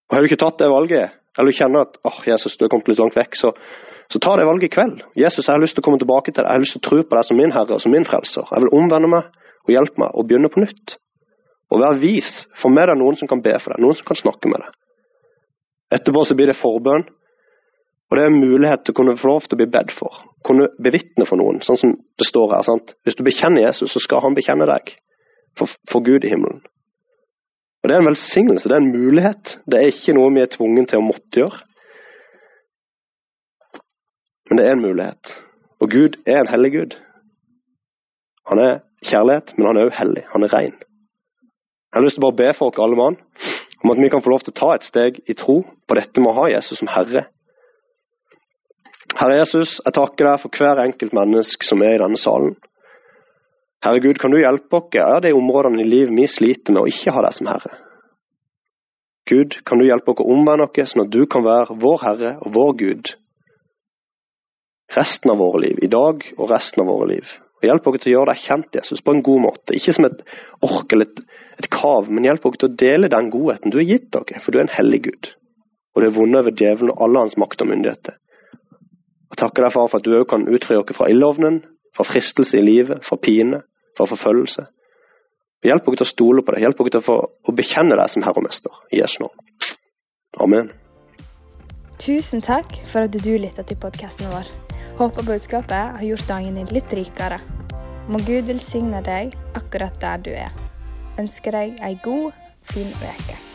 Og 0.09 0.15
Har 0.15 0.23
du 0.23 0.29
ikke 0.29 0.41
tatt 0.41 0.61
det 0.61 0.71
valget, 0.71 1.19
eller 1.37 1.51
du 1.51 1.57
kjenner 1.57 1.85
at 1.85 1.99
oh, 2.07 2.21
Jesus, 2.25 2.57
du 2.57 2.65
er 2.65 2.71
kommet 2.71 2.89
litt 2.89 3.01
langt 3.01 3.17
vekk, 3.17 3.37
så, 3.37 3.51
så 4.09 4.21
ta 4.23 4.33
det 4.39 4.47
valget 4.49 4.69
i 4.69 4.73
kveld. 4.73 5.03
Jesus, 5.19 5.45
jeg 5.45 5.53
har 5.53 5.61
lyst 5.61 5.77
til 5.77 5.83
å 5.83 5.85
komme 5.85 6.01
tilbake 6.01 6.31
til 6.31 6.41
deg. 6.41 6.49
Jeg 6.49 6.57
har 6.57 6.63
lyst 6.63 6.77
til 6.77 6.81
å 6.81 6.87
tro 6.87 7.03
på 7.03 7.19
deg 7.19 7.27
som 7.27 7.37
min 7.37 7.53
herre 7.53 7.77
og 7.77 7.83
som 7.83 7.93
min 7.93 8.07
frelser. 8.07 8.49
Jeg 8.49 8.65
vil 8.65 8.73
omvende 8.79 9.11
meg 9.11 9.29
og 9.67 9.73
hjelpe 9.75 10.01
meg 10.01 10.17
å 10.17 10.25
begynne 10.25 10.49
på 10.49 10.63
nytt. 10.63 10.97
Og 11.69 11.83
vær 11.83 12.01
vis. 12.01 12.47
Få 12.57 12.71
med 12.73 12.89
deg 12.89 12.97
noen 12.97 13.19
som 13.19 13.29
kan 13.29 13.43
be 13.45 13.53
for 13.61 13.75
deg, 13.75 13.83
noen 13.85 13.99
som 13.99 14.09
kan 14.09 14.17
snakke 14.17 14.49
med 14.49 14.63
deg. 14.63 14.78
Etterpå 15.93 16.23
så 16.25 16.37
blir 16.37 16.51
det 16.51 16.57
forbønn. 16.57 17.07
Og 18.09 18.17
det 18.17 18.23
er 18.23 18.31
en 18.31 18.41
mulighet 18.41 18.85
til 18.85 18.93
å 18.93 18.97
kunne 18.97 19.17
få 19.17 19.29
lov 19.29 19.45
til 19.45 19.57
å 19.57 19.59
bli 19.61 19.69
bedt 19.69 19.93
for. 19.93 20.23
Kunne 20.45 20.71
bevitne 20.81 21.27
for 21.29 21.37
noen, 21.37 21.59
sånn 21.65 21.77
som 21.77 21.93
det 21.93 22.25
står 22.25 22.55
her. 22.55 22.65
sant? 22.65 22.95
Hvis 23.05 23.17
du 23.19 23.23
bekjenner 23.25 23.67
Jesus, 23.67 23.93
så 23.93 24.01
skal 24.01 24.23
han 24.25 24.37
bekjenne 24.37 24.65
deg 24.69 24.95
for, 25.57 25.69
for 25.89 26.05
Gud 26.05 26.25
i 26.25 26.31
himmelen. 26.33 26.63
Og 27.79 27.89
Det 27.89 27.95
er 27.95 28.01
en 28.01 28.09
velsignelse, 28.09 28.69
det 28.69 28.75
er 28.75 28.81
en 28.81 28.95
mulighet. 28.95 29.59
Det 29.69 29.79
er 29.79 29.91
ikke 29.93 30.17
noe 30.17 30.33
vi 30.35 30.41
er 30.41 30.49
tvungen 30.51 30.89
til 30.89 30.99
å 30.99 31.05
måtte 31.05 31.43
gjøre. 31.43 31.61
Men 34.49 34.57
det 34.57 34.65
er 34.65 34.73
en 34.73 34.83
mulighet. 34.83 35.35
Og 35.79 35.93
Gud 35.93 36.17
er 36.25 36.41
en 36.41 36.49
hellig 36.49 36.73
Gud. 36.73 36.97
Han 38.49 38.59
er 38.59 38.81
kjærlighet, 39.05 39.53
men 39.57 39.69
han 39.69 39.77
er 39.77 39.87
òg 39.87 39.97
hellig. 40.01 40.25
Han 40.33 40.43
er 40.43 40.53
ren. 40.53 40.75
Jeg 40.79 41.97
har 41.97 42.05
lyst 42.05 42.17
til 42.17 42.25
å 42.25 42.29
bare 42.31 42.41
be 42.41 42.49
oss 42.49 42.81
alle 42.81 42.97
mann 42.97 43.21
om 43.83 43.91
at 43.93 43.99
vi 44.01 44.09
kan 44.11 44.23
få 44.23 44.33
lov 44.33 44.43
til 44.45 44.53
å 44.53 44.59
ta 44.59 44.71
et 44.75 44.87
steg 44.87 45.21
i 45.29 45.35
tro 45.37 45.61
på 45.63 45.97
dette 45.97 46.21
med 46.21 46.31
å 46.31 46.37
ha 46.41 46.47
Jesus 46.51 46.81
som 46.81 46.91
Herre. 46.91 47.27
Herre 49.19 49.37
Jesus, 49.39 49.77
jeg 49.85 49.95
takker 49.95 50.27
deg 50.27 50.41
for 50.41 50.59
hver 50.59 50.81
enkelt 50.83 51.15
menneske 51.17 51.65
som 51.65 51.81
er 51.83 51.97
i 51.97 52.01
denne 52.01 52.19
salen. 52.19 52.57
Herre 53.83 54.01
Gud, 54.03 54.19
kan 54.19 54.31
du 54.31 54.39
hjelpe 54.41 54.81
oss 54.81 54.99
av 55.01 55.21
de 55.23 55.31
områdene 55.35 55.85
i 55.85 55.87
livet 55.87 56.15
vi 56.15 56.27
sliter 56.27 56.75
med 56.75 56.83
å 56.83 56.91
ikke 56.91 57.15
ha 57.15 57.23
deg 57.25 57.37
som 57.37 57.49
Herre? 57.49 57.77
Gud, 59.29 59.59
kan 59.65 59.79
du 59.79 59.85
hjelpe 59.87 60.11
oss 60.11 60.23
å 60.23 60.29
omvende 60.33 60.67
oss, 60.67 60.91
sånn 60.91 61.05
at 61.05 61.13
du 61.13 61.23
kan 61.31 61.45
være 61.45 61.77
vår 61.79 61.99
Herre 62.03 62.35
og 62.43 62.53
vår 62.55 62.77
Gud 62.83 63.15
resten 64.95 65.31
av 65.31 65.37
våre 65.37 65.61
liv, 65.67 65.79
i 65.85 65.87
dag 65.91 66.23
og 66.37 66.49
resten 66.49 66.83
av 66.83 66.89
våre 66.89 67.09
liv. 67.13 67.33
Og 67.59 67.67
Hjelp 67.67 67.87
oss 67.91 67.99
til 68.03 68.13
å 68.13 68.15
gjøre 68.17 68.33
deg 68.33 68.43
kjent, 68.45 68.77
Jesus, 68.79 69.03
på 69.03 69.13
en 69.15 69.23
god 69.25 69.43
måte. 69.43 69.75
Ikke 69.75 69.95
som 69.95 70.07
et 70.07 70.21
ork 70.63 70.95
eller 70.95 71.09
et, 71.09 71.19
et 71.59 71.67
kav, 71.73 72.07
men 72.07 72.27
hjelp 72.27 72.47
oss 72.47 72.61
til 72.61 72.69
å 72.69 72.77
dele 72.79 73.11
den 73.11 73.29
godheten 73.33 73.73
du 73.73 73.81
har 73.81 73.87
gitt 73.89 74.07
dere, 74.15 74.39
for 74.39 74.55
du 74.55 74.59
er 74.59 74.67
en 74.67 74.77
hellig 74.77 75.01
Gud. 75.09 75.31
Og 75.95 76.01
du 76.01 76.07
har 76.07 76.15
vunnet 76.15 76.39
over 76.39 76.55
djevelen 76.55 76.93
og 76.93 77.03
alle 77.03 77.25
hans 77.25 77.35
makt 77.41 77.65
og 77.65 77.71
myndigheter. 77.73 78.15
Og 79.29 79.37
takker 79.37 79.65
deg, 79.65 79.75
far, 79.75 79.89
for 79.91 79.99
at 79.99 80.07
du 80.07 80.15
òg 80.15 80.27
kan 80.31 80.47
utfri 80.47 80.79
oss 80.79 80.95
fra 80.95 81.09
ildovnen, 81.11 81.61
fra 81.95 82.07
fristelse 82.07 82.57
i 82.57 82.63
livet, 82.63 83.03
fra 83.05 83.19
pine, 83.19 83.63
fra 83.97 84.07
forfølgelse. 84.07 84.69
Hjelp 85.67 85.89
oss 85.91 85.99
til 85.99 86.07
å 86.07 86.13
stole 86.13 86.45
på 86.45 86.55
deg, 86.55 86.63
hjelp 86.63 86.79
oss 86.79 86.93
til 86.93 87.01
å, 87.01 87.05
få, 87.05 87.17
å 87.19 87.55
bekjenne 87.55 87.99
deg 87.99 88.13
som 88.13 88.23
Herre 88.23 88.39
og 88.39 88.47
Mester. 88.47 88.79
I 88.95 89.01
Jesu 89.01 89.19
navn. 89.25 89.35
Amen. 90.39 90.71
Tusen 91.99 92.39
takk 92.39 92.79
for 92.87 93.09
at 93.09 93.19
du 93.19 93.33
lytta 93.35 93.67
til 93.67 93.79
podkasten 93.81 94.31
vår. 94.31 94.68
Håper 94.99 95.23
budskapet 95.23 95.95
har 95.95 96.01
gjort 96.03 96.27
dagen 96.27 96.55
din 96.59 96.71
litt 96.75 96.93
rikere. 96.93 97.37
Må 98.11 98.19
Gud 98.27 98.49
velsigne 98.49 98.99
deg 99.05 99.31
akkurat 99.55 99.95
der 100.01 100.25
du 100.25 100.33
er. 100.35 100.51
Ønsker 101.21 101.55
deg 101.55 101.79
ei 101.79 101.95
god, 102.03 102.35
fin 102.67 102.91
uke. 102.99 103.48